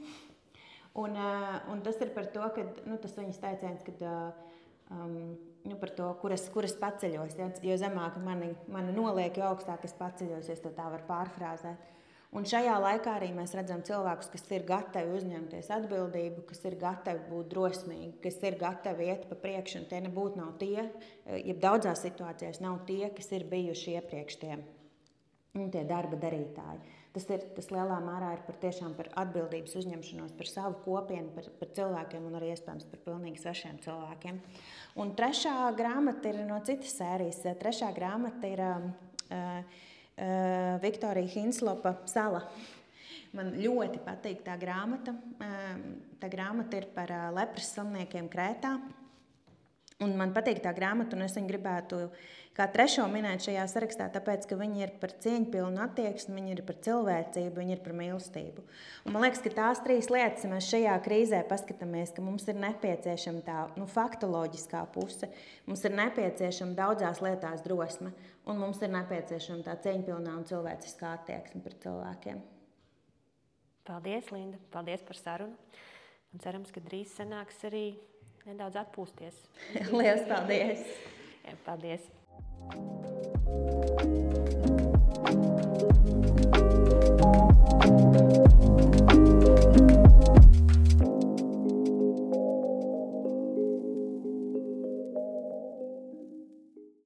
Un, 0.99 1.15
uh, 1.15 1.55
un 1.71 1.87
tas 1.87 2.03
ir 2.03 2.11
par 2.17 2.27
to, 2.35 2.43
ka 2.57 2.67
nu, 2.89 2.99
tas 2.99 3.15
viņas 3.15 3.39
teiciens, 3.45 3.87
ka 3.87 3.95
uh, 4.01 4.53
um, 4.91 5.37
nu, 5.67 5.77
par 5.81 5.93
to, 5.99 6.07
kuras, 6.21 6.47
kuras 6.55 6.77
paceļos. 6.81 7.37
Ja? 7.39 7.51
Jo 7.65 7.77
zemāk 7.81 8.19
mani, 8.23 8.53
mani 8.73 8.95
noliek, 8.97 9.37
jo 9.37 9.51
augstāk 9.51 9.85
es 9.89 9.95
paceļos, 9.99 10.51
ja 10.53 10.73
tā 10.73 10.89
var 10.93 11.05
pārfrāzēt. 11.09 11.93
Un 12.37 12.45
šajā 12.45 12.75
laikā 12.83 13.15
arī 13.17 13.31
mēs 13.33 13.55
redzam 13.57 13.81
cilvēkus, 13.87 14.29
kas 14.33 14.43
ir 14.53 14.65
gatavi 14.69 15.15
uzņemties 15.17 15.71
atbildību, 15.73 16.43
kas 16.49 16.65
ir 16.69 16.75
gatavi 16.81 17.23
būt 17.31 17.53
drosmīgi, 17.53 18.11
kas 18.25 18.37
ir 18.45 18.59
gatavi 18.61 19.07
iet 19.13 19.29
pa 19.31 19.39
priekšu. 19.41 19.85
Tie 19.89 20.03
nebūtu 20.05 20.41
nav 20.43 20.57
tie, 20.61 20.89
ja 21.25 21.57
daudzās 21.63 22.03
situācijās 22.05 22.61
nav 22.65 22.83
tie, 22.89 23.07
kas 23.15 23.31
ir 23.33 23.47
bijuši 23.49 23.97
iepriekš 24.01 24.39
tiem, 24.43 24.67
tie 25.55 25.85
darba 25.89 26.19
darītāji. 26.27 26.83
Tas, 27.17 27.25
ir, 27.33 27.45
tas 27.57 27.71
lielā 27.73 27.97
mērā 28.05 28.35
ir 28.37 28.43
par, 28.45 28.59
par 28.99 29.07
atbildības 29.23 29.73
uzņemšanos 29.81 30.35
par 30.37 30.49
savu 30.51 30.75
kopienu, 30.85 31.31
par, 31.33 31.47
par 31.57 31.71
cilvēkiem 31.79 32.27
un 32.29 32.35
arī 32.37 32.51
iespējams 32.53 32.85
par 32.91 33.01
pilnīgi 33.07 33.41
svešiem 33.41 33.79
cilvēkiem. 33.87 34.41
Un 35.01 35.15
trešā 35.17 35.55
grāmata 35.79 36.29
ir 36.29 36.43
no 36.45 36.59
citas 36.69 36.93
sērijas. 36.99 37.41
Trešā 37.63 37.89
grāmata 37.97 38.51
ir 38.51 38.61
uh, 38.67 38.85
uh, 39.33 40.77
Viktorija 40.85 41.33
Hinslopa 41.39 41.95
Sala. 42.05 42.45
Man 43.33 43.55
ļoti 43.65 44.05
patīk 44.05 44.45
tā 44.45 44.59
grāmata. 44.61 45.17
Uh, 45.41 45.73
tā 46.21 46.29
grāmata 46.33 46.83
ir 46.83 46.91
par 46.93 47.17
uh, 47.17 47.31
lepras 47.41 47.73
slimniekiem 47.79 48.29
Krētā. 48.29 48.77
Un 50.05 50.13
man 50.13 50.35
patīk 50.37 50.59
tā 50.61 50.75
grāmata, 50.77 51.17
un 51.17 51.25
es 51.25 51.33
viņu 51.39 51.49
gribētu 51.49 51.99
kā 52.57 52.67
trešo 52.69 53.07
minēt 53.09 53.47
šajā 53.47 53.63
sarakstā, 53.73 54.09
tāpēc, 54.13 54.45
ka 54.49 54.57
viņi 54.61 54.83
ir 54.85 54.91
par 55.01 55.15
cieņpilnu 55.25 55.81
attieksmi, 55.81 56.35
viņi 56.37 56.53
ir 56.53 56.61
par 56.69 56.77
cilvēcību, 56.85 57.55
viņi 57.57 57.73
ir 57.73 57.81
par 57.85 57.95
mīlestību. 57.97 58.65
Un 59.09 59.15
man 59.15 59.25
liekas, 59.25 59.41
ka 59.45 59.53
tās 59.57 59.81
trīs 59.85 60.11
lietas, 60.13 60.45
ja 60.45 60.51
mēs 60.53 60.69
šajā 60.69 60.97
krīzē 61.07 61.41
paskatāmies, 61.49 62.13
ka 62.13 62.25
mums 62.25 62.45
ir 62.45 62.59
nepieciešama 62.61 63.41
tā 63.47 63.63
nu, 63.81 63.87
faktoloģiskā 63.89 64.83
puse, 64.93 65.31
mums 65.69 65.85
ir 65.89 65.97
nepieciešama 65.97 66.77
daudzās 66.77 67.23
lietās 67.25 67.65
drosme, 67.65 68.13
un 68.45 68.61
mums 68.61 68.83
ir 68.85 68.93
nepieciešama 68.93 69.65
tā 69.65 69.79
cieņpilnā 69.87 70.35
un 70.37 70.45
cilvēciskā 70.51 71.15
attieksme 71.23 71.63
pret 71.65 71.81
cilvēkiem. 71.87 72.45
Paldies, 73.89 74.29
Linda! 74.35 74.61
Paldies 74.77 75.09
par 75.09 75.17
sarunu! 75.23 75.57
Un 76.35 76.45
cerams, 76.45 76.69
ka 76.75 76.85
drīz 76.85 77.17
sanāks 77.17 77.65
arī 77.65 77.87
nedaudz 78.47 78.79
atpūsties. 78.83 79.43
Lielas 79.97 80.25
paldies! 80.31 80.87
Jā, 81.47 81.59
paldies! 81.67 82.13
thank 85.27 85.65
you 85.65 85.76